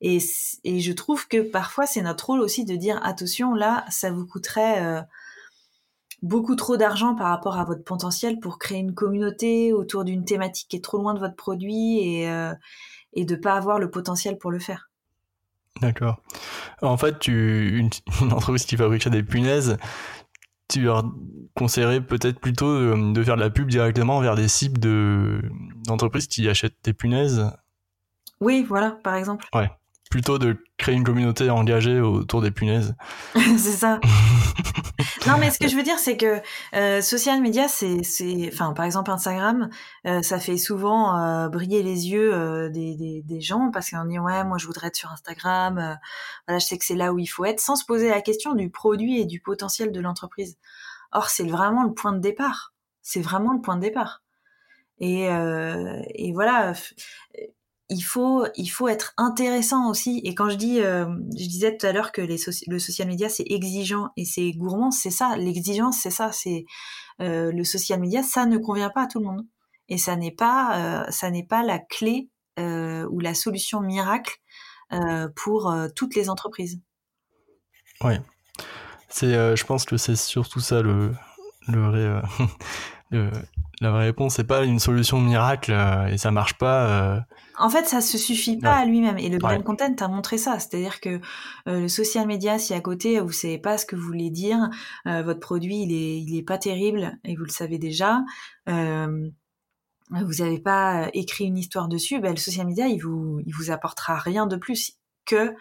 [0.00, 4.26] Et, je trouve que parfois, c'est notre rôle aussi de dire, attention, là, ça vous
[4.26, 4.82] coûterait...
[4.84, 5.02] Euh,
[6.24, 10.68] beaucoup trop d'argent par rapport à votre potentiel pour créer une communauté autour d'une thématique
[10.68, 12.52] qui est trop loin de votre produit et, euh,
[13.12, 14.90] et de pas avoir le potentiel pour le faire.
[15.80, 16.22] D'accord.
[16.82, 17.90] En fait, tu, une,
[18.32, 19.76] entreprise qui fabrique des punaises,
[20.68, 21.04] tu leur
[21.54, 25.42] conseillerais peut-être plutôt de, faire de la pub directement vers des cibles de,
[25.86, 27.50] d'entreprises qui achètent des punaises?
[28.40, 29.46] Oui, voilà, par exemple.
[29.54, 29.70] Ouais
[30.14, 32.94] plutôt de créer une communauté engagée autour des punaises.
[33.34, 33.98] c'est ça.
[35.26, 36.40] non, mais ce que je veux dire, c'est que
[36.76, 38.00] euh, social media, c'est,
[38.46, 39.68] enfin, par exemple Instagram,
[40.06, 44.04] euh, ça fait souvent euh, briller les yeux euh, des, des, des, gens parce qu'on
[44.04, 45.98] dit ouais, moi je voudrais être sur Instagram.
[46.46, 48.54] Voilà, je sais que c'est là où il faut être, sans se poser la question
[48.54, 50.58] du produit et du potentiel de l'entreprise.
[51.10, 52.72] Or, c'est vraiment le point de départ.
[53.02, 54.22] C'est vraiment le point de départ.
[55.00, 56.72] Et, et voilà
[57.90, 60.20] il faut, il faut être intéressant aussi.
[60.24, 61.06] Et quand je dis, euh,
[61.36, 64.90] je disais tout à l'heure que les le social media c'est exigeant et c'est gourmand,
[64.90, 65.36] c'est ça.
[65.36, 66.32] L'exigence, c'est ça.
[66.32, 66.64] C'est
[67.20, 69.46] euh, le social media, ça ne convient pas à tout le monde.
[69.88, 74.36] Et ça n'est pas, euh, ça n'est pas la clé ou la solution miracle
[75.34, 76.80] pour toutes les entreprises.
[78.02, 78.14] Oui,
[79.08, 81.12] c'est, je pense que c'est surtout ça le,
[81.66, 82.22] le vrai.
[83.84, 85.72] la vraie réponse, c'est pas une solution miracle
[86.10, 87.24] et ça marche pas
[87.56, 89.18] en fait, ça se suffit pas à lui-même.
[89.18, 90.58] Et le brand content a montré ça.
[90.58, 91.20] C'est-à-dire que
[91.68, 94.58] euh, le social media, si à côté vous savez pas ce que vous voulez dire,
[95.06, 98.22] euh, votre produit il est il est pas terrible et vous le savez déjà.
[98.68, 99.28] Euh,
[100.10, 103.70] vous n'avez pas écrit une histoire dessus, ben, le social media il vous il vous
[103.70, 105.54] apportera rien de plus que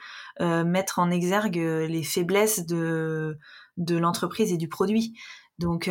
[0.63, 3.37] mettre en exergue les faiblesses de
[3.77, 5.13] de l'entreprise et du produit.
[5.59, 5.89] Donc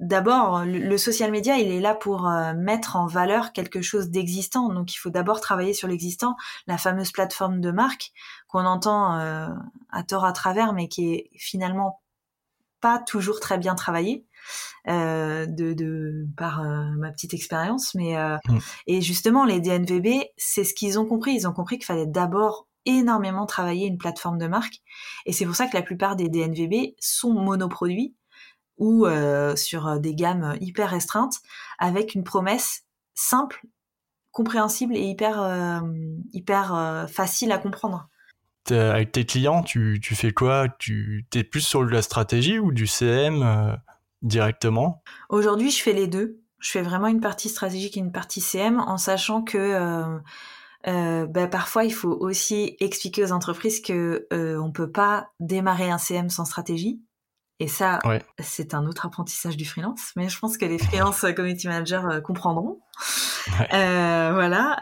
[0.00, 4.68] d'abord, le, social media, il est là pour euh, mettre en valeur quelque chose d'existant.
[4.72, 6.36] Donc, il faut d'abord travailler sur l'existant,
[6.66, 8.12] la fameuse plateforme de marque
[8.48, 9.48] qu'on entend euh,
[9.90, 12.00] à tort à travers, mais qui est finalement
[12.80, 14.24] pas toujours très bien travaillé.
[14.88, 18.58] Euh, de, de par ma petite expérience mais euh, mm.
[18.86, 22.66] et justement les DNVB c'est ce qu'ils ont compris ils ont compris qu'il fallait d'abord
[22.86, 24.80] énormément travailler une plateforme de marque
[25.26, 28.14] et c'est pour ça que la plupart des DNVB sont monoproduits
[28.80, 29.06] ou
[29.54, 31.36] sur des gammes hyper restreintes
[31.78, 32.82] avec une promesse
[33.14, 33.62] simple
[34.32, 35.82] compréhensible et hyper
[36.32, 38.08] hyper facile à comprendre
[38.70, 40.68] avec tes clients, tu, tu fais quoi?
[40.78, 43.78] Tu es plus sur de la stratégie ou du CM
[44.22, 45.02] directement?
[45.28, 46.40] Aujourd'hui, je fais les deux.
[46.60, 50.18] Je fais vraiment une partie stratégique et une partie CM en sachant que euh,
[50.86, 55.90] euh, bah, parfois il faut aussi expliquer aux entreprises que euh, on peut pas démarrer
[55.90, 57.00] un CM sans stratégie.
[57.60, 58.00] Et ça,
[58.38, 62.20] c'est un autre apprentissage du freelance, mais je pense que les freelance community managers euh,
[62.20, 62.80] comprendront.
[63.72, 64.78] Euh, voilà,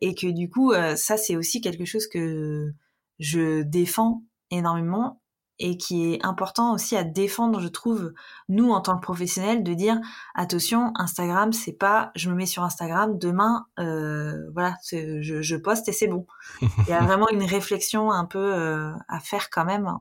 [0.00, 2.72] et que du coup, ça c'est aussi quelque chose que
[3.18, 5.20] je défends énormément
[5.60, 8.14] et qui est important aussi à défendre, je trouve,
[8.48, 10.00] nous en tant que professionnels, de dire
[10.34, 15.88] attention, Instagram, c'est pas je me mets sur Instagram demain, euh, voilà, je, je, poste
[15.88, 16.26] et c'est bon.
[16.62, 19.94] Il y a vraiment une réflexion un peu euh, à faire quand même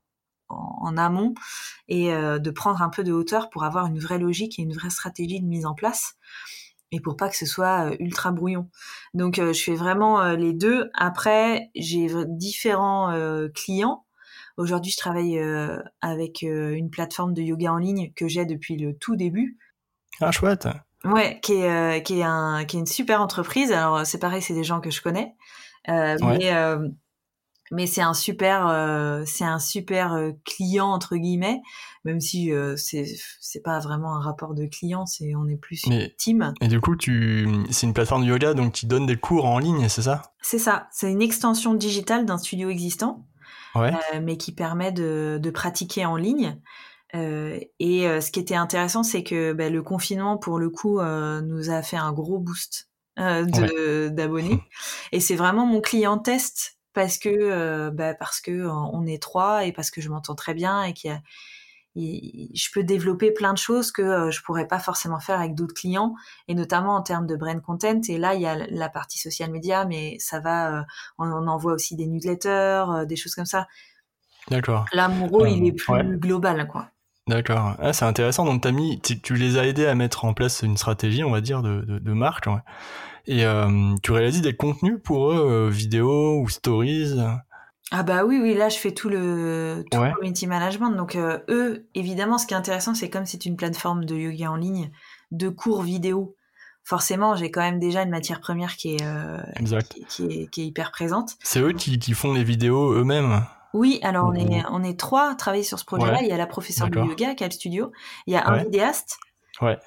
[0.50, 1.34] en, amont
[1.88, 4.74] et euh, de prendre un peu de hauteur pour avoir une vraie logique et une
[4.74, 6.16] vraie stratégie de mise en place
[6.92, 8.70] et pour pas que ce soit ultra brouillon.
[9.14, 10.90] Donc je fais vraiment les deux.
[10.96, 13.14] Après, j'ai différents
[13.54, 14.06] clients
[14.60, 18.76] Aujourd'hui, je travaille euh, avec euh, une plateforme de yoga en ligne que j'ai depuis
[18.76, 19.58] le tout début.
[20.20, 20.68] Ah, chouette.
[21.06, 23.72] Ouais, qui est, euh, qui est, un, qui est une super entreprise.
[23.72, 25.34] Alors, c'est pareil, c'est des gens que je connais.
[25.88, 26.52] Mais,
[27.72, 31.62] mais c'est un super, c'est un super client, entre guillemets,
[32.06, 33.06] même si c'est,
[33.40, 36.54] c'est pas vraiment un rapport de client, c'est, on est plus mais, team.
[36.62, 39.60] Et du coup, tu, c'est une plateforme de yoga, donc tu donnes des cours en
[39.60, 40.34] ligne, c'est ça?
[40.42, 40.88] C'est ça.
[40.92, 43.26] C'est une extension digitale d'un studio existant.
[43.76, 43.92] Euh,
[44.22, 46.60] mais qui permet de, de, pratiquer en ligne.
[47.16, 51.00] Euh, et euh, ce qui était intéressant, c'est que bah, le confinement, pour le coup,
[51.02, 54.64] nous a fait un gros boost d'abonnés.
[55.12, 59.72] Et c'est vraiment mon client test parce que bah, parce que on est trois et
[59.72, 61.22] parce que je m'entends très bien et qu'il
[61.96, 65.74] je peux développer plein de choses que euh, je pourrais pas forcément faire avec d'autres
[65.74, 66.14] clients
[66.48, 68.02] et notamment en termes de brand content.
[68.08, 70.84] Et là il y a la partie social media mais ça va euh,
[71.18, 73.68] on, envoie aussi des newsletters des choses comme ça.
[74.50, 74.86] D'accord.
[74.94, 76.90] Là mon rôle il est plus global quoi.
[77.28, 77.76] D'accord.
[77.78, 78.44] Ah, c'est intéressant.
[78.46, 81.42] Donc as mis tu, les as aidés à mettre en place une stratégie on va
[81.42, 82.48] dire de, de, marque
[83.28, 83.44] et
[84.04, 87.16] tu réalises des contenus pour eux vidéos ou stories?
[87.92, 90.92] Ah bah oui, oui, là je fais tout le, tout community management.
[90.92, 94.52] Donc euh, eux, évidemment, ce qui est intéressant, c'est comme c'est une plateforme de yoga
[94.52, 94.92] en ligne,
[95.32, 96.36] de cours vidéo.
[96.84, 99.42] Forcément, j'ai quand même déjà une matière première qui est, euh,
[100.10, 101.36] qui, est, qui, est, hyper présente.
[101.44, 103.44] C'est eux qui, qui, font les vidéos eux-mêmes?
[103.74, 106.22] Oui, alors on est, on est trois à travailler sur ce projet-là.
[106.22, 107.92] Il y a la professeure de yoga qui a le studio,
[108.26, 109.20] il y a un vidéaste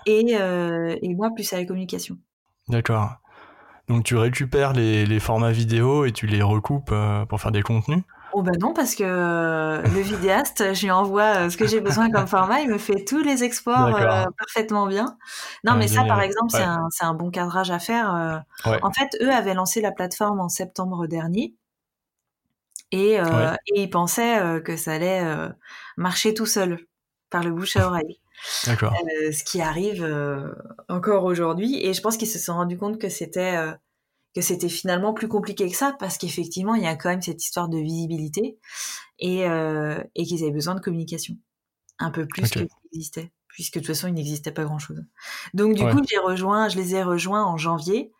[0.06, 2.18] et, euh, et moi plus à la communication.
[2.68, 3.10] D'accord.
[3.88, 8.02] Donc tu récupères les, formats vidéo et tu les recoupes euh, pour faire des contenus
[8.34, 11.82] Oh ben non, parce que euh, le vidéaste, je lui envoie euh, ce que j'ai
[11.82, 13.90] besoin comme format, il me fait tous les exports
[14.38, 15.18] parfaitement bien.
[15.64, 16.50] Non, mais ça, par exemple,
[16.90, 18.42] c'est un, bon cadrage à faire.
[18.64, 21.54] En fait, eux avaient lancé la plateforme en septembre dernier.
[22.90, 25.22] Et, et ils pensaient que ça allait
[25.98, 26.78] marcher tout seul,
[27.28, 28.21] par le bouche à oreille.
[28.66, 28.94] D'accord.
[28.94, 30.52] Euh, ce qui arrive euh,
[30.88, 31.84] encore aujourd'hui.
[31.84, 33.72] Et je pense qu'ils se sont rendus compte que c'était euh,
[34.34, 37.42] que c'était finalement plus compliqué que ça parce qu'effectivement il y a quand même cette
[37.42, 38.58] histoire de visibilité
[39.18, 41.34] et, et qu'ils avaient besoin de communication
[41.98, 42.60] un peu plus que
[42.92, 45.04] existait puisque de toute façon il n'existait pas grand chose.
[45.52, 48.10] Donc du coup j'ai rejoint, je les ai rejoints en janvier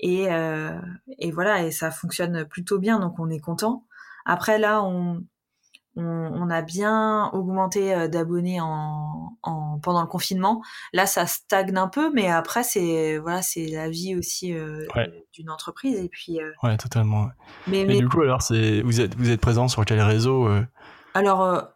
[0.00, 0.24] et,
[1.18, 3.86] et voilà et ça fonctionne plutôt bien donc on est content.
[4.24, 5.24] Après là on
[5.96, 9.36] on, a bien augmenté euh, d'abonnés en,
[9.82, 10.62] pendant le confinement.
[10.92, 14.86] Là, ça stagne un peu, mais après, c'est voilà, c'est la vie aussi euh,
[15.32, 15.98] d'une entreprise.
[15.98, 16.40] Et puis.
[16.40, 17.28] Euh, ouais, totalement.
[17.66, 20.48] Mais, du coup, alors, c'est vous êtes vous êtes présent sur quel réseau
[21.14, 21.68] Alors,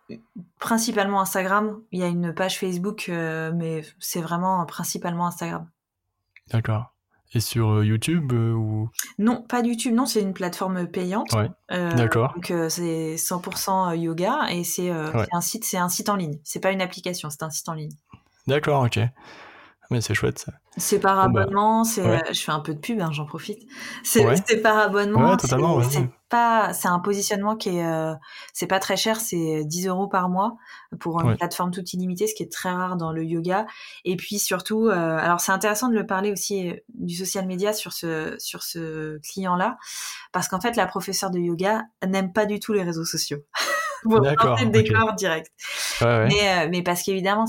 [0.58, 1.80] principalement Instagram.
[1.92, 5.68] Il y a une page Facebook, mais c'est vraiment principalement Instagram.
[6.50, 6.93] D'accord.
[7.34, 8.90] Et sur euh, YouTube euh, ou?
[9.18, 9.92] Non, pas YouTube.
[9.92, 11.32] Non, c'est une plateforme payante.
[11.32, 11.50] Ouais.
[11.72, 12.32] Euh, D'accord.
[12.34, 16.38] Donc c'est 100% yoga et c'est un site, c'est un site en ligne.
[16.44, 17.92] C'est pas une application, c'est un site en ligne.
[18.46, 19.00] D'accord, ok.
[19.90, 20.52] Mais c'est chouette ça.
[20.76, 23.60] C'est par bah, abonnement, c'est, je fais un peu de pub, hein, j'en profite.
[24.02, 24.24] C'est,
[24.62, 25.30] par abonnement.
[25.30, 25.80] Ouais, totalement.
[25.82, 28.14] C'est, pas, c'est un positionnement qui est, euh,
[28.52, 30.56] c'est pas très cher, c'est 10 euros par mois
[30.98, 33.66] pour une plateforme toute illimitée, ce qui est très rare dans le yoga.
[34.04, 37.72] Et puis surtout, euh, alors c'est intéressant de le parler aussi euh, du social media
[37.72, 39.76] sur ce, sur ce client-là,
[40.32, 43.38] parce qu'en fait la professeure de yoga n'aime pas du tout les réseaux sociaux.
[44.04, 44.58] D'accord.
[44.66, 45.50] décor direct.
[46.02, 47.46] Mais, mais parce qu'évidemment,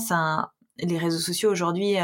[0.78, 1.96] les réseaux sociaux aujourd'hui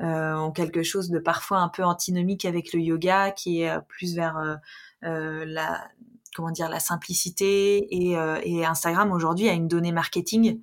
[0.00, 4.58] ont quelque chose de parfois un peu antinomique avec le yoga, qui est plus vers
[5.02, 5.88] la
[6.34, 10.62] comment dire la simplicité et, Instagram aujourd'hui a une donnée marketing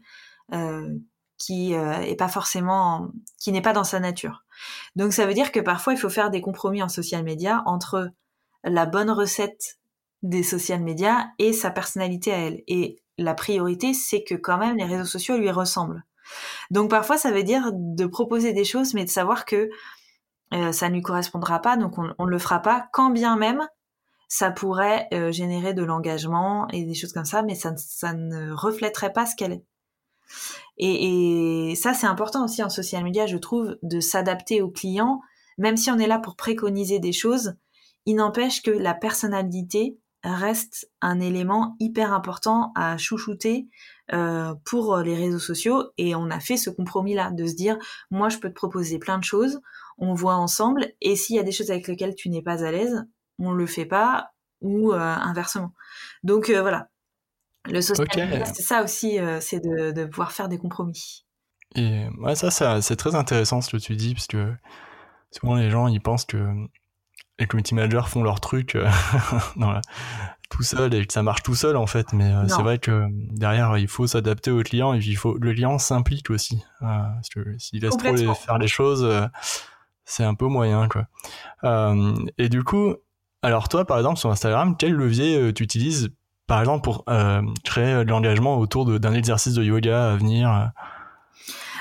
[1.37, 3.09] qui est pas forcément
[3.39, 4.43] qui n'est pas dans sa nature.
[4.95, 8.11] Donc ça veut dire que parfois il faut faire des compromis en social media entre
[8.63, 9.79] la bonne recette
[10.21, 12.63] des social médias et sa personnalité à elle.
[12.67, 16.03] Et la priorité, c'est que quand même les réseaux sociaux lui ressemblent.
[16.71, 19.69] Donc parfois, ça veut dire de proposer des choses, mais de savoir que
[20.53, 23.67] euh, ça ne lui correspondra pas, donc on ne le fera pas, quand bien même
[24.29, 27.73] ça pourrait euh, générer de l'engagement et des choses comme ça, mais ça,
[28.13, 29.65] ne reflèterait pas ce qu'elle est.
[30.77, 35.19] Et, et ça, c'est important aussi en social media, je trouve, de s'adapter aux clients,
[35.57, 37.55] même si on est là pour préconiser des choses,
[38.05, 43.67] il n'empêche que la personnalité reste un élément hyper important à chouchouter
[44.13, 47.77] euh, pour les réseaux sociaux et on a fait ce compromis là de se dire
[48.11, 49.59] moi je peux te proposer plein de choses
[49.97, 52.71] on voit ensemble et s'il y a des choses avec lesquelles tu n'es pas à
[52.71, 53.05] l'aise
[53.37, 54.31] on le fait pas
[54.61, 55.73] ou euh, inversement.
[56.23, 56.89] Donc euh, voilà.
[57.65, 61.25] Le social c'est ça aussi c'est de, de, pouvoir faire des compromis.
[61.75, 64.53] Et ouais, ça, c'est très intéressant ce que tu dis parce que
[65.31, 66.67] souvent les gens ils pensent que
[67.39, 68.89] les community managers font leur truc euh,
[70.49, 72.13] tout seul et que ça marche tout seul en fait.
[72.13, 75.53] Mais euh, c'est vrai que derrière, il faut s'adapter au client et il faut le
[75.53, 76.63] client s'implique aussi.
[76.81, 79.07] Euh, parce que s'il laisse trop les, faire les choses,
[80.05, 81.07] c'est un peu moyen quoi.
[82.37, 82.95] et du coup,
[83.41, 86.09] alors toi par exemple sur Instagram, quel levier tu utilises
[86.47, 87.05] par exemple pour
[87.63, 90.71] créer de l'engagement autour d'un exercice de yoga à venir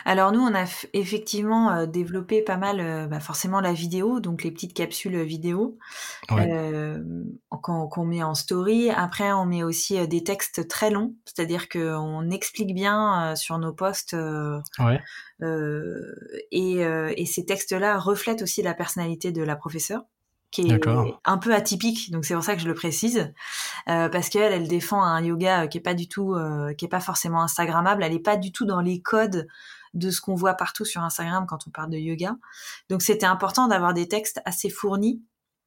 [0.04, 4.42] alors nous, on a effectivement euh, développé pas mal, euh, bah, forcément la vidéo, donc
[4.42, 5.78] les petites capsules vidéo
[6.30, 7.02] euh,
[7.62, 8.90] qu'on met en story.
[8.90, 14.16] Après, on met aussi des textes très longs, c'est-à-dire qu'on explique bien sur nos posts.
[16.50, 20.02] et, ces textes-là reflètent aussi la personnalité de la professeure
[20.50, 20.80] qui est
[21.26, 23.34] un peu atypique, donc c'est pour ça que je le précise,
[23.84, 26.34] parce qu'elle, elle défend un yoga qui est pas du tout,
[26.78, 29.46] qui est pas forcément instagrammable, elle est pas du tout dans les codes
[29.94, 32.36] de ce qu'on voit partout sur Instagram quand on parle de yoga.
[32.88, 35.22] Donc c'était important d'avoir des textes assez fournis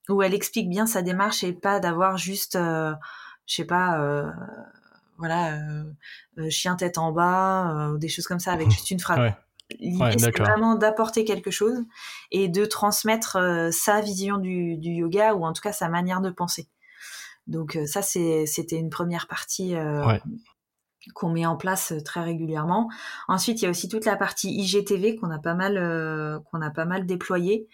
[0.09, 2.93] où elle explique bien sa démarche et pas d'avoir juste, euh,
[3.45, 4.29] je sais pas, euh,
[5.17, 5.59] voilà,
[6.37, 9.33] euh, chien tête en bas ou des choses comme ça avec juste une phrase.
[9.79, 11.77] L'idée, c'est vraiment d'apporter quelque chose
[12.31, 16.29] et de transmettre sa vision du, du, yoga ou en tout cas sa manière de
[16.29, 16.67] penser.
[17.47, 19.73] Donc ça, c'était une première partie
[21.13, 22.89] qu'on met en place euh, très régulièrement.
[23.27, 26.61] Ensuite, il y a aussi toute la partie IGTV qu'on a pas mal euh, qu'on
[26.61, 27.67] a pas mal déployé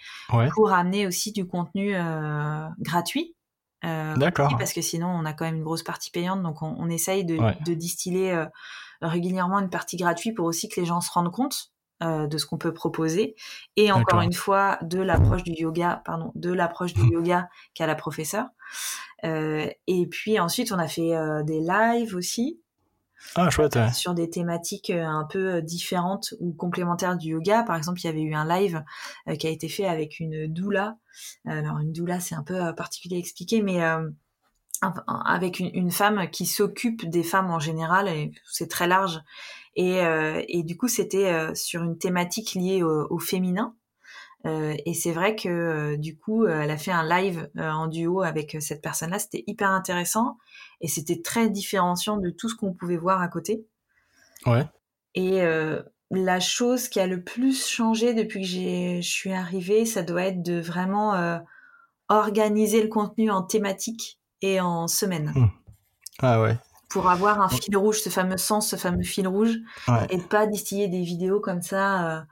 [0.53, 3.35] pour amener aussi du contenu euh, gratuit.
[3.83, 4.53] D'accord.
[4.57, 7.73] Parce que sinon, on a quand même une grosse partie payante, donc on, essaye de,
[7.73, 8.45] distiller
[9.01, 11.71] régulièrement une partie gratuite pour aussi que les gens se rendent compte
[12.01, 13.35] de ce qu'on peut proposer.
[13.77, 17.95] Et encore une fois de l'approche du yoga pardon de l'approche du yoga qu'a la
[17.95, 18.47] professeure.
[19.23, 21.13] Et puis ensuite on a fait
[21.45, 22.59] des lives aussi
[23.35, 27.63] ah, chouette, sur des thématiques euh, un peu euh, différentes ou complémentaires du yoga.
[27.63, 28.83] Par exemple, il y avait eu un live
[29.27, 30.97] euh, qui a été fait avec une doula.
[31.45, 33.81] Alors, une doula, c'est un peu particulier à expliquer, mais
[35.07, 39.19] avec une, femme qui s'occupe des femmes en général, et c'est très large.
[39.75, 39.97] Et,
[40.47, 43.75] et du coup, c'était sur une thématique liée au féminin.
[44.45, 47.87] Euh, et c'est vrai que euh, du coup, euh, elle a fait un live en
[47.87, 49.19] duo avec cette personne-là.
[49.19, 50.37] C'était hyper intéressant
[50.81, 53.65] et c'était très différenciant de tout ce qu'on pouvait voir à côté.
[54.45, 54.65] Ouais.
[55.15, 55.41] Et
[56.11, 60.43] la chose qui a le plus changé depuis que je suis arrivée, ça doit être
[60.43, 61.41] de vraiment
[62.07, 65.33] organiser le contenu en thématique et en semaine.
[65.35, 65.47] Hmm.
[66.19, 66.55] Ah ouais.
[66.89, 69.57] Pour avoir un fil rouge, ce fameux sens, ce fameux fil rouge,
[70.09, 72.27] et de pas distiller des vidéos comme ça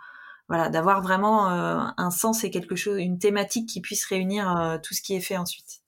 [0.48, 4.78] voilà, d'avoir vraiment euh, un sens et quelque chose, une thématique qui puisse réunir euh,
[4.82, 5.82] tout ce qui est fait ensuite.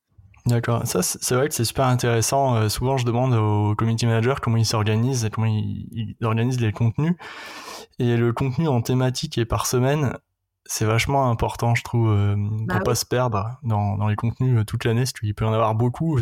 [0.45, 2.55] D'accord, ça c'est vrai que c'est super intéressant.
[2.55, 7.15] Euh, souvent je demande aux community managers comment ils s'organisent, comment ils, organisent les contenus.
[7.99, 10.17] Et le contenu en thématique et par semaine,
[10.65, 12.35] c'est vachement important, je trouve,
[12.65, 15.47] bah pour pas se perdre dans, dans les contenus toute l'année, parce qu'il peut y
[15.47, 16.19] en avoir beaucoup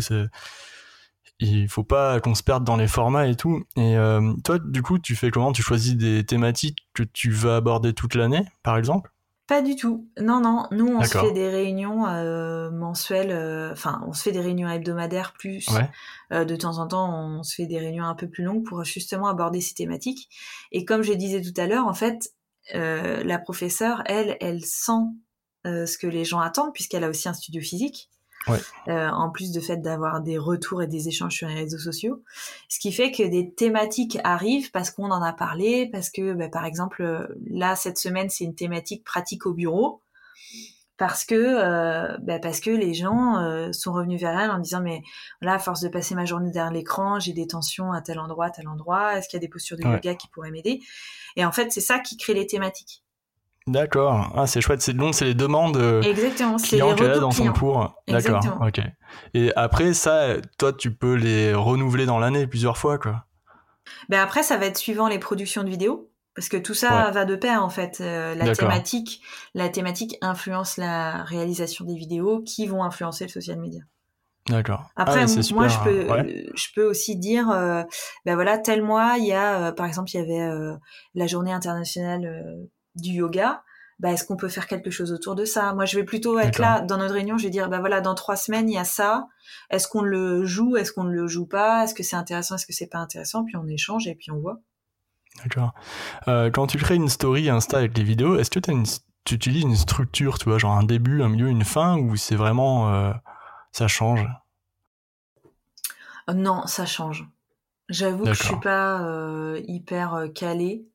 [1.40, 3.64] il faut pas qu'on se perde dans les formats et tout.
[3.76, 5.52] Et euh, toi, du coup, tu fais comment?
[5.52, 9.12] Tu choisis des thématiques que tu vas aborder toute l'année, par exemple?
[9.48, 10.10] Pas du tout.
[10.20, 10.66] Non, non.
[10.72, 13.32] Nous, on se fait des réunions euh, mensuelles.
[13.32, 15.68] Euh, enfin, on se fait des réunions hebdomadaires plus.
[16.32, 19.28] de temps en temps, on se fait des réunions un peu plus longues pour justement
[19.28, 20.30] aborder ces thématiques.
[20.72, 22.34] Et comme je disais tout à l'heure, en fait,
[22.74, 25.04] la professeure, elle, elle sent
[25.64, 28.10] ce que les gens attendent puisqu'elle a aussi un studio physique.
[28.50, 32.24] Euh, en plus de fait d'avoir des retours et des échanges sur les réseaux sociaux.
[32.70, 36.50] Ce qui fait que des thématiques arrivent parce qu'on en a parlé, parce que bah,
[36.50, 40.02] par exemple euh, là cette semaine c'est une thématique pratique au bureau.
[40.98, 44.82] Parce que euh, bah, parce que les gens euh, sont revenus vers elle en disant
[44.82, 45.02] mais
[45.42, 48.46] là à force de passer ma journée derrière l'écran j'ai des tensions à tel endroit
[48.46, 49.18] à tel endroit.
[49.18, 50.80] Est-ce qu'il y a des postures de yoga qui pourraient m'aider?
[51.36, 53.05] Et en fait c'est ça qui crée les thématiques
[53.68, 54.32] d'accord.
[54.36, 54.82] Ah c'est chouette.
[54.82, 58.82] C'est donc c'est les demandes euh, exactement les qu'elle a dans son cours d'accord ok.
[59.34, 63.26] Et après ça toi tu peux les renouveler dans l'année plusieurs fois quoi.
[64.10, 67.26] Ben après ça va être suivant les productions de vidéos parce que tout ça va
[67.26, 68.00] de pair en fait.
[68.02, 69.22] Euh, la thématique,
[69.54, 73.82] la thématique influence la réalisation des vidéos qui vont influencer le social media.
[74.50, 74.92] D'accord.
[74.96, 76.08] Après, ah moi, je peux,
[76.56, 77.82] je peux aussi dire, euh,
[78.26, 80.76] ben voilà, tel mois, il y a, euh, par exemple, il y avait euh,
[81.16, 82.44] la journée internationale
[82.96, 83.64] du yoga.
[84.00, 85.74] Ben, est-ce qu'on peut faire quelque chose autour de ça?
[85.74, 87.38] Moi, je vais plutôt être là dans notre réunion.
[87.38, 89.28] Je vais dire, ben voilà, dans trois semaines, il y a ça.
[89.70, 90.76] Est-ce qu'on le joue?
[90.76, 91.86] Est-ce qu'on ne le joue pas?
[91.86, 92.56] Est-ce que c'est intéressant?
[92.56, 93.46] Est-ce que c'est pas intéressant?
[93.46, 94.60] Puis on échange et puis on voit.
[95.44, 95.74] D'accord.
[96.28, 99.76] Euh, quand tu crées une story Insta avec des vidéos, est-ce que tu utilises une
[99.78, 103.14] structure, tu vois, genre un début, un milieu, une fin, ou c'est vraiment euh,
[103.72, 104.28] ça change?
[106.30, 107.26] Euh, Non, ça change.
[107.88, 109.00] J'avoue que je suis pas
[109.68, 110.86] hyper calée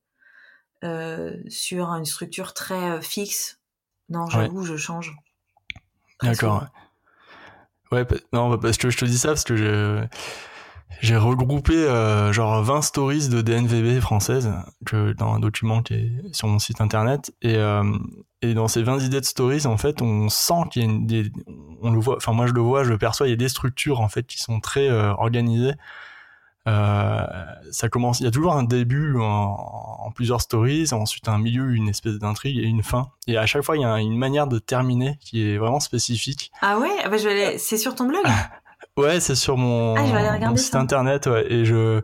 [0.82, 3.58] sur une structure très fixe.
[4.08, 5.16] Non, j'avoue, je change.
[6.22, 6.66] D'accord.
[7.92, 10.06] Ouais, non, parce que je te dis ça parce que je
[11.00, 14.52] j'ai regroupé euh, genre 20 stories de DNVB françaises
[14.84, 17.84] que dans un document qui est sur mon site internet et euh,
[18.42, 21.06] et dans ces 20 idées de stories en fait on sent qu'il y a une,
[21.06, 21.32] des,
[21.80, 23.48] on le voit enfin moi je le vois je le perçois il y a des
[23.48, 25.74] structures en fait qui sont très euh, organisées euh,
[26.66, 31.72] ça commence il y a toujours un début en, en, plusieurs stories ensuite un milieu
[31.72, 33.10] une espèce d'intrigue et une fin.
[33.26, 36.52] Et à chaque fois il y a une manière de terminer qui est vraiment spécifique.
[36.60, 36.90] Ah ouais?
[37.04, 38.22] Ah bah je vais c'est sur ton blog?
[38.96, 42.02] Ouais, c'est sur mon, ah, site internet, ouais, et je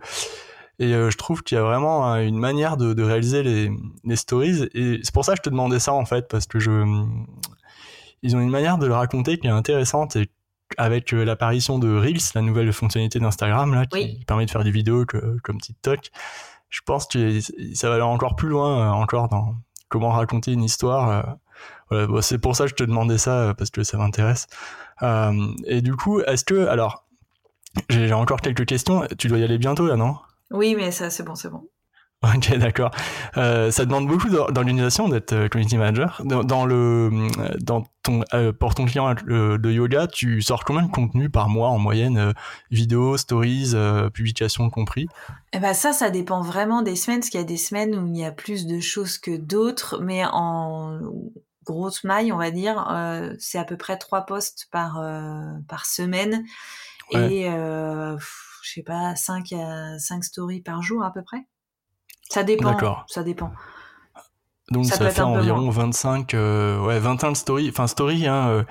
[0.78, 3.70] et euh, je trouve qu'il y a vraiment euh, une manière de, de réaliser les,
[4.04, 4.68] les stories.
[4.74, 7.04] Et c'est pour ça que je te demandais ça en fait parce que je
[8.22, 10.28] ils ont une manière de le raconter qui est intéressante et
[10.79, 14.71] avec euh, l'apparition de Reels, la nouvelle fonctionnalité d'Instagram là qui permet de faire des
[14.71, 16.11] vidéos que, comme TikTok,
[16.69, 17.41] je pense que
[17.75, 19.55] ça va aller encore plus loin encore dans
[19.89, 21.39] comment raconter une histoire.
[21.91, 24.49] Voilà, c'est pour ça que je te demandais ça parce que ça m'intéresse.
[25.03, 27.07] Euh, et du coup, est-ce que, alors,
[27.89, 29.07] j'ai encore quelques questions.
[29.19, 30.17] Tu dois y aller bientôt là, non?
[30.51, 31.69] Oui, mais ça, c'est bon, c'est bon.
[32.35, 32.91] Ok, d'accord.
[33.37, 36.23] Euh, ça demande beaucoup d'organisation d'être euh, community manager.
[36.25, 37.11] Dans, le,
[37.61, 38.25] dans ton,
[38.59, 42.33] pour ton client de yoga, tu sors combien de contenu par mois en moyenne,
[42.71, 43.75] vidéos, stories,
[44.12, 45.07] publications compris?
[45.53, 48.07] Eh ben ça, ça dépend vraiment des semaines, parce qu'il y a des semaines où
[48.07, 50.99] il y a plus de choses que d'autres, mais en
[51.67, 55.85] grosse maille, on va dire, euh, c'est à peu près trois postes par euh, par
[55.85, 56.45] semaine
[57.12, 58.17] et euh,
[58.62, 61.47] je sais pas cinq à cinq stories par jour à peu près.
[62.31, 62.77] Ça dépend.
[63.07, 63.53] Ça dépend.
[64.70, 68.64] Donc ça, fait environ 25 ouais 21 stories enfin story hein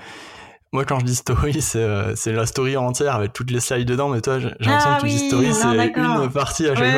[0.73, 4.19] moi, quand je dis story, c'est la story entière avec toutes les slides dedans, mais
[4.19, 6.91] toi, j'ai l'impression ah que tu dis story, c'est une partie à chaque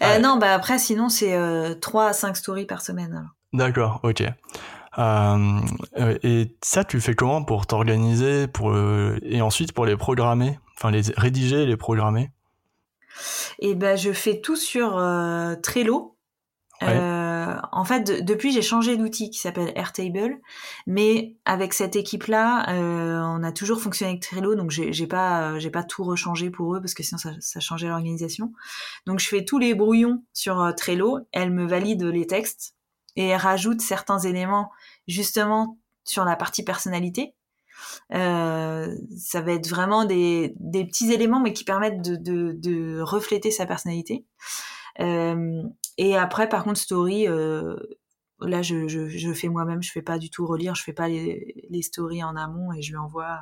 [0.00, 0.18] fois.
[0.20, 1.36] non, bah après, sinon, c'est
[1.80, 3.28] 3 à 5 stories par semaine.
[3.52, 4.22] D'accord, ok.
[4.98, 5.60] Euh,
[5.98, 10.58] euh, et ça, tu fais comment pour t'organiser pour euh, et ensuite pour les programmer,
[10.76, 12.30] enfin les rédiger et les programmer?
[13.58, 14.92] Et ben, je fais tout sur
[15.62, 16.16] Trello.
[16.80, 20.40] en fait, depuis, j'ai changé d'outil qui s'appelle Airtable,
[20.86, 25.84] mais avec cette équipe-là, on a toujours fonctionné avec Trello, donc j'ai pas, j'ai pas
[25.84, 28.52] tout rechangé pour eux parce que sinon ça, ça changeait l'organisation.
[29.06, 32.74] Donc je fais tous les brouillons sur Trello, elle me valide les textes
[33.16, 34.70] et elle rajoute certains éléments
[35.06, 37.34] justement sur la partie personnalité.
[38.12, 43.00] Euh, ça va être vraiment des, des, petits éléments, mais qui permettent de, de, de
[43.00, 44.26] refléter sa personnalité.
[45.00, 45.62] Euh,
[45.98, 47.76] et après, par contre, story, euh,
[48.40, 49.82] là, je, je, je fais moi-même.
[49.82, 50.74] Je fais pas du tout relire.
[50.74, 53.40] Je fais pas les, les stories en amont et je lui envoie.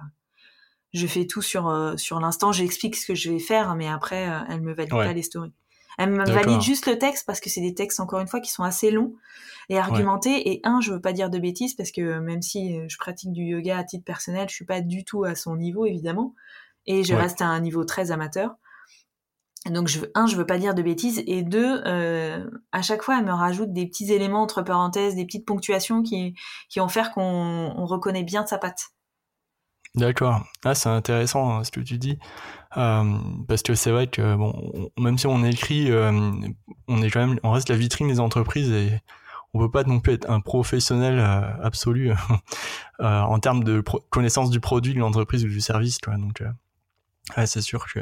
[0.93, 2.53] Je fais tout sur sur l'instant.
[2.53, 5.55] J'explique ce que je vais faire, mais après, elle me valide pas les stories.
[5.99, 8.51] Elle me valide juste le texte parce que c'est des textes encore une fois qui
[8.51, 9.15] sont assez longs
[9.69, 10.51] et argumentés.
[10.51, 13.43] Et un, je veux pas dire de bêtises parce que même si je pratique du
[13.43, 16.35] yoga à titre personnel, je suis pas du tout à son niveau évidemment
[16.87, 18.57] et je reste à un niveau très amateur.
[19.71, 23.19] Donc je, un, je veux pas dire de bêtises et deux, euh, à chaque fois,
[23.19, 26.35] elle me rajoute des petits éléments entre parenthèses, des petites ponctuations qui
[26.69, 28.89] qui vont faire qu'on reconnaît bien sa patte.
[29.95, 30.47] D'accord.
[30.65, 32.19] Ah, c'est intéressant hein, ce que tu dis.
[32.79, 36.11] Euh, parce que c'est vrai que bon, même si on écrit, euh,
[36.89, 39.01] on est quand même, on reste la vitrine des entreprises et
[39.53, 41.21] on peut pas non plus être un professionnel
[41.63, 42.11] absolu
[42.99, 46.19] en termes de connaissance du produit de l'entreprise ou du service, tu vois.
[46.19, 46.43] Donc,
[47.45, 48.01] c'est sûr que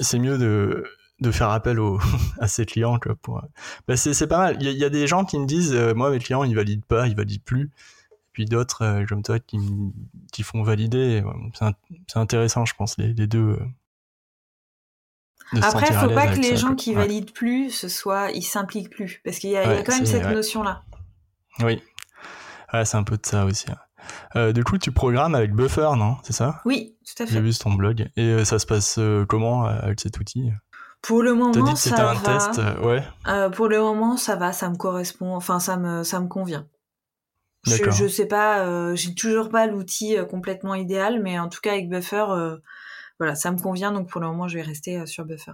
[0.00, 0.84] c'est mieux de
[1.20, 2.00] de faire appel au,
[2.40, 3.40] à ses clients quoi, pour
[3.86, 6.42] bah c'est pas mal il y, a des gens qui me disent moi mes clients
[6.42, 7.70] ils valident pas ils valident plus
[8.34, 9.58] puis d'autres euh, comme toi qui,
[10.32, 11.22] qui font valider.
[11.54, 13.56] C'est intéressant, je pense, les, deux.
[15.54, 18.90] Euh, Après, il faut pas que les gens qui valident plus, ce soit, ils s'impliquent
[18.90, 20.82] plus, parce qu'il y, a quand même cette notion-là.
[21.60, 21.80] Oui,
[22.72, 23.70] c'est un peu de ça aussi.
[23.70, 23.78] Hein.
[24.36, 26.16] Euh, du coup, tu programmes avec Buffer, non?
[26.24, 26.60] C'est ça?
[26.66, 27.32] Oui, tout à fait.
[27.32, 28.10] J'ai vu ton blog.
[28.16, 30.50] Et ça se passe comment avec cet outil?
[31.00, 32.38] Pour le moment, ça un va.
[32.38, 33.50] test, ouais.
[33.52, 36.66] pour le moment, ça va, ça me correspond, enfin, ça me, ça me convient.
[37.66, 41.60] Je, je sais pas, euh, j'ai toujours pas l'outil euh, complètement idéal, mais en tout
[41.62, 42.56] cas avec Buffer, euh,
[43.18, 43.92] voilà, ça me convient.
[43.92, 45.52] Donc pour le moment, je vais rester sur Buffer.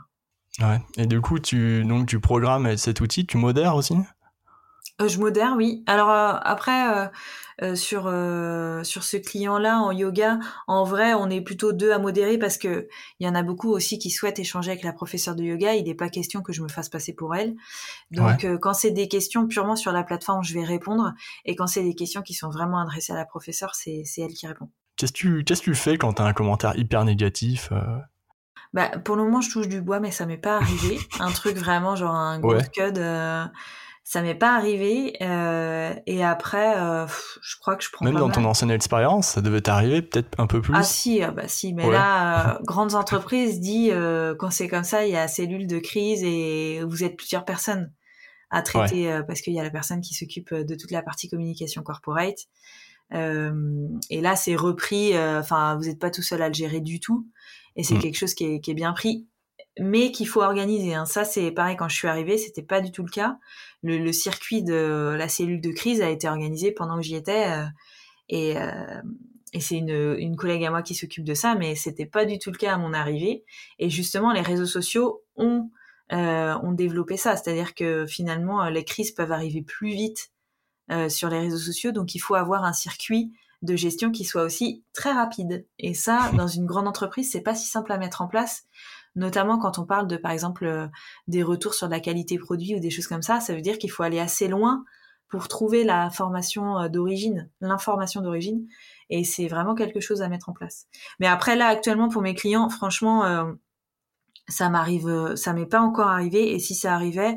[0.60, 0.80] Ouais.
[0.96, 3.94] Et du coup, tu donc tu programmes cet outil, tu modères aussi?
[5.08, 5.82] Je modère, oui.
[5.86, 7.10] Alors euh, après,
[7.62, 8.02] euh, sur
[8.84, 12.88] sur ce client-là en yoga, en vrai, on est plutôt deux à modérer parce que
[13.18, 15.74] il y en a beaucoup aussi qui souhaitent échanger avec la professeure de yoga.
[15.74, 17.54] Il n'est pas question que je me fasse passer pour elle.
[18.10, 21.12] Donc quand c'est des questions purement sur la plateforme, je vais répondre.
[21.44, 24.32] Et quand c'est des questions qui sont vraiment adressées à la professeure, c'est c'est elle
[24.32, 24.68] qui répond.
[24.96, 27.70] Qu'est-ce que tu qu'est-ce que tu fais quand tu as un commentaire hyper négatif
[28.72, 30.98] bah, pour le moment, je touche du bois, mais ça m'est pas arrivé.
[31.20, 32.98] un truc vraiment genre un gros code
[34.10, 35.16] ça m'est pas arrivé.
[35.22, 37.06] Euh, et après, euh,
[37.42, 38.04] je crois que je prends.
[38.04, 40.74] Même dans ton ancienne expérience, ça devait t'arriver peut-être un peu plus.
[40.76, 41.72] Ah si, ah bah si.
[41.74, 43.92] Mais là, euh, grandes entreprises dit
[44.36, 47.92] quand c'est comme ça, il y a cellule de crise et vous êtes plusieurs personnes
[48.50, 51.84] à traiter parce qu'il y a la personne qui s'occupe de toute la partie communication
[51.84, 52.48] corporate.
[53.12, 55.16] et là, c'est repris.
[55.16, 57.28] Enfin, vous n'êtes pas tout seul à le gérer du tout.
[57.76, 58.00] Et c'est mm.
[58.00, 59.28] quelque chose qui est, qui est bien pris
[59.78, 60.94] mais qu'il faut organiser.
[60.94, 61.06] Hein.
[61.06, 63.38] Ça, c'est pareil quand je suis arrivée, c'était pas du tout le cas.
[63.82, 67.64] Le, circuit de la cellule de crise a été organisé pendant que j'y étais, euh,
[68.28, 69.00] et, euh,
[69.52, 72.38] et c'est une, une, collègue à moi qui s'occupe de ça, mais c'était pas du
[72.38, 73.44] tout le cas à mon arrivée.
[73.78, 75.70] Et justement, les réseaux sociaux ont
[76.12, 80.32] euh, ont développé ça, c'est-à-dire que finalement, les crises peuvent arriver plus vite
[81.08, 83.30] sur les réseaux sociaux, donc il faut avoir un circuit
[83.62, 85.66] de gestion qui soit aussi très rapide.
[85.78, 88.64] Et ça, dans une grande entreprise, c'est pas si simple à mettre en place
[89.16, 90.86] notamment quand on parle de, par exemple, euh,
[91.26, 93.90] des retours sur la qualité produit ou des choses comme ça, ça veut dire qu'il
[93.90, 94.84] faut aller assez loin
[95.28, 98.66] pour trouver la formation euh, d'origine, l'information d'origine,
[99.08, 100.86] et c'est vraiment quelque chose à mettre en place.
[101.18, 103.52] Mais après là, actuellement pour mes clients, franchement, euh,
[104.48, 107.36] ça m'arrive, ça m'est pas encore arrivé, et si ça arrivait,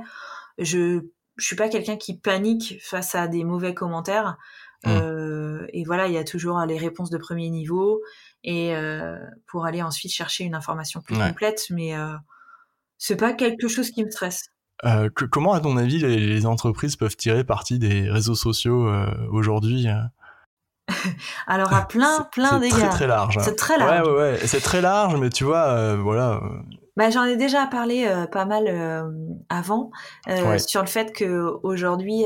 [0.57, 1.01] je
[1.35, 4.37] je suis pas quelqu'un qui panique face à des mauvais commentaires.
[4.85, 5.67] Mmh.
[5.71, 8.01] et voilà, il y a toujours les réponses de premier niveau
[8.43, 9.17] et euh,
[9.47, 11.65] pour aller ensuite chercher une information plus complète.
[11.69, 12.13] Mais euh,
[12.97, 14.49] c'est pas quelque chose qui me stresse.
[14.85, 18.91] Euh, comment, à ton avis, les, entreprises peuvent tirer parti des réseaux sociaux
[19.31, 19.87] aujourd'hui
[21.47, 22.79] Alors à plein, plein d'égards.
[22.79, 23.37] C'est très large.
[23.37, 23.43] Hein.
[23.43, 24.07] C'est très large.
[24.07, 24.47] Ouais, ouais, ouais.
[24.47, 26.41] C'est très large, mais tu vois, voilà.
[26.95, 29.09] Bah, j'en ai déjà parlé euh, pas mal euh,
[29.49, 29.89] avant
[30.27, 32.25] euh, sur le fait que aujourd'hui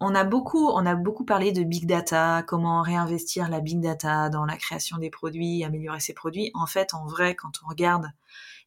[0.00, 4.28] on a beaucoup on a beaucoup parlé de big data, comment réinvestir la big data
[4.28, 6.50] dans la création des produits, améliorer ses produits.
[6.54, 8.06] En fait, en vrai, quand on regarde,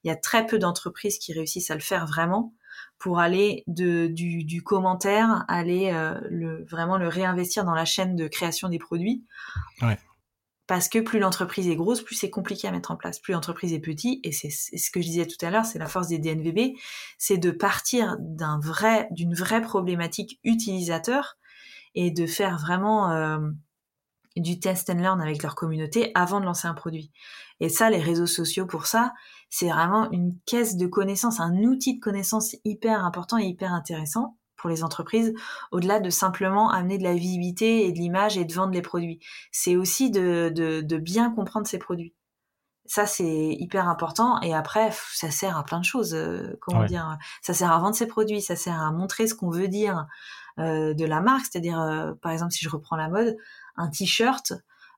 [0.04, 2.54] il y a très peu d'entreprises qui réussissent à le faire vraiment
[2.98, 5.92] pour aller de, du, du commentaire, aller
[6.30, 9.26] le, vraiment le réinvestir dans la chaîne de création des produits.
[9.82, 9.98] Ouais
[10.70, 13.18] parce que plus l'entreprise est grosse, plus c'est compliqué à mettre en place.
[13.18, 15.88] Plus l'entreprise est petite, et c'est ce que je disais tout à l'heure, c'est la
[15.88, 16.78] force des DNVB,
[17.18, 21.40] c'est de partir d'un vrai, d'une vraie problématique utilisateur
[21.96, 23.40] et de faire vraiment euh,
[24.36, 27.12] du test and learn avec leur communauté avant de lancer un produit.
[27.60, 29.14] Et ça, les réseaux sociaux pour ça,
[29.50, 34.38] c'est vraiment une caisse de connaissances, un outil de connaissances hyper important et hyper intéressant
[34.60, 35.34] pour les entreprises,
[35.72, 39.20] au-delà de simplement amener de la visibilité et de l'image et de vendre les produits.
[39.52, 42.14] C'est aussi de, de, bien comprendre ces produits.
[42.86, 44.42] Ça, c'est hyper important.
[44.42, 46.16] Et après, ça sert à plein de choses.
[46.16, 49.50] Euh, comment dire Ça sert à vendre ses produits, ça sert à montrer ce qu'on
[49.50, 50.08] veut dire
[50.58, 51.46] euh, de la marque.
[51.52, 53.38] C'est-à-dire, euh, par exemple, si je reprends la mode,
[53.78, 54.54] un t-shirt,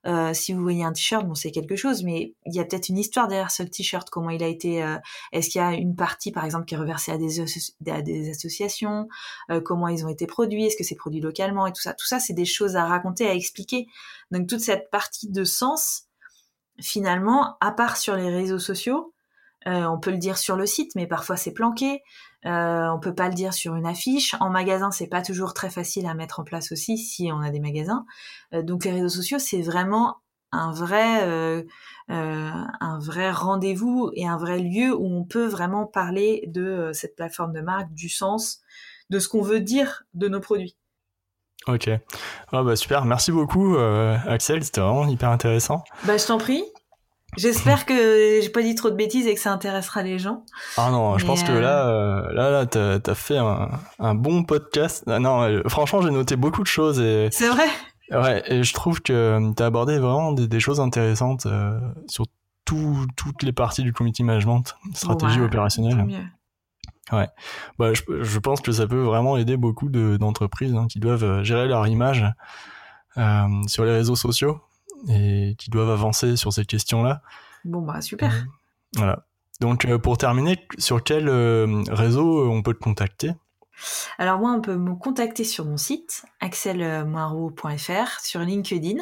[0.08, 2.90] euh, si vous voyez un t-shirt, bon, c'est quelque chose, mais il y a peut-être
[2.90, 4.10] une histoire derrière ce t-shirt.
[4.10, 4.98] Comment il a été euh,
[5.32, 9.08] Est-ce qu'il y a une partie, par exemple, qui est reversée à des, associations
[9.52, 12.08] euh, Comment ils ont été produits Est-ce que c'est produit localement et tout ça Tout
[12.08, 13.88] ça, c'est des choses à raconter, à expliquer.
[14.32, 16.06] Donc toute cette partie de sens,
[16.80, 19.14] finalement, à part sur les réseaux sociaux,
[19.68, 22.02] on peut le dire sur le site, mais parfois c'est planqué.
[22.46, 24.36] Euh, on peut pas le dire sur une affiche.
[24.40, 27.52] En magasin, c'est pas toujours très facile à mettre en place aussi si on a
[27.52, 28.06] des magasins.
[28.54, 30.18] Euh, donc les réseaux sociaux, c'est vraiment
[30.52, 31.64] un vrai, euh,
[32.10, 37.16] euh, un vrai rendez-vous et un vrai lieu où on peut vraiment parler de cette
[37.16, 38.62] plateforme de marque, du sens,
[39.10, 40.76] de ce qu'on veut dire de nos produits.
[41.68, 41.90] Ok.
[42.52, 43.06] Ah bah super.
[43.06, 44.64] Merci beaucoup, euh, Axel.
[44.64, 45.84] C'était vraiment hyper intéressant.
[46.06, 46.64] Bah, je t'en prie.
[47.38, 50.44] J'espère que j'ai pas dit trop de bêtises et que ça intéressera les gens.
[50.78, 54.44] Ah non, je pense que là, euh, là, là, t'as as fait un, un, bon
[54.44, 55.04] podcast.
[55.08, 57.30] Ah non, franchement, j'ai noté beaucoup de choses et.
[57.32, 57.68] C'est vrai.
[58.12, 61.48] Ouais, et je trouve que t'as abordé vraiment des, des choses intéressantes
[62.08, 62.26] sur
[62.66, 66.30] tout, toutes les parties du community management, stratégie bah, opérationnelle.
[67.12, 67.28] Ouais,
[67.78, 71.68] bah, je, je, pense que ça peut vraiment aider beaucoup d'entreprises hein, qui doivent gérer
[71.68, 72.26] leur image
[73.18, 74.62] euh, sur les réseaux sociaux
[75.10, 77.22] et qui doivent avancer sur ces questions-là.
[77.66, 78.34] Bon bah super.
[78.34, 79.26] Euh, voilà.
[79.60, 83.32] Donc euh, pour terminer, sur quel euh, réseau on peut te contacter?
[84.18, 89.02] Alors moi, on peut me contacter sur mon site axelmaro.fr, sur LinkedIn.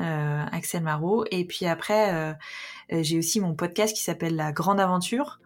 [0.00, 2.32] Euh, Axel Marot et puis après euh,
[3.02, 5.40] j'ai aussi mon podcast qui s'appelle La Grande Aventure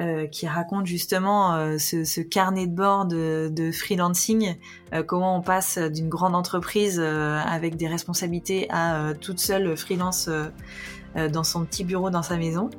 [0.00, 4.56] euh, qui raconte justement euh, ce, ce, carnet de bord de, de freelancing,
[4.92, 10.28] euh, comment on passe d'une grande entreprise avec des responsabilités à toute seule freelance
[11.32, 12.70] dans son petit bureau dans sa maison.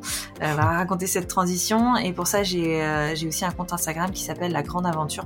[0.44, 2.84] Euh, va raconter cette transition et pour ça j'ai
[3.26, 5.26] aussi un compte Instagram qui s'appelle La Grande Aventure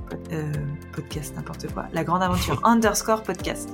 [0.92, 1.86] podcast n'importe quoi.
[1.92, 3.68] La Grande Aventure underscore podcast.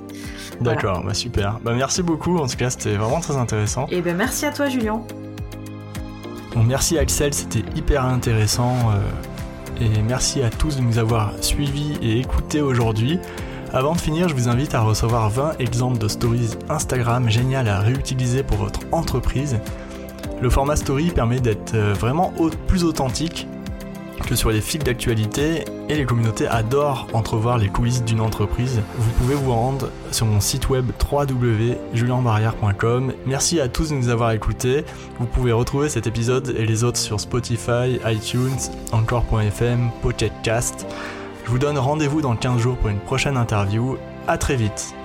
[0.59, 1.07] D'accord, voilà.
[1.09, 1.59] bah super.
[1.59, 3.85] Bah merci beaucoup en tout cas c'était vraiment très intéressant.
[3.91, 5.03] Et ben merci à toi Julien.
[6.65, 8.75] Merci Axel, c'était hyper intéressant.
[8.91, 8.99] Euh,
[9.81, 13.19] et merci à tous de nous avoir suivis et écoutés aujourd'hui.
[13.73, 17.79] Avant de finir, je vous invite à recevoir 20 exemples de stories Instagram géniales à
[17.79, 19.59] réutiliser pour votre entreprise.
[20.41, 22.33] Le format story permet d'être euh, vraiment
[22.67, 23.47] plus authentique
[24.25, 28.81] que sur les fils d'actualité et les communautés adorent entrevoir les coulisses d'une entreprise.
[28.97, 33.13] Vous pouvez vous rendre sur mon site web www.julienbarrière.com.
[33.25, 34.85] Merci à tous de nous avoir écoutés.
[35.19, 38.57] Vous pouvez retrouver cet épisode et les autres sur Spotify, iTunes,
[38.91, 40.85] encore.fm, Pocketcast.
[41.45, 43.97] Je vous donne rendez-vous dans 15 jours pour une prochaine interview.
[44.27, 44.96] À très vite.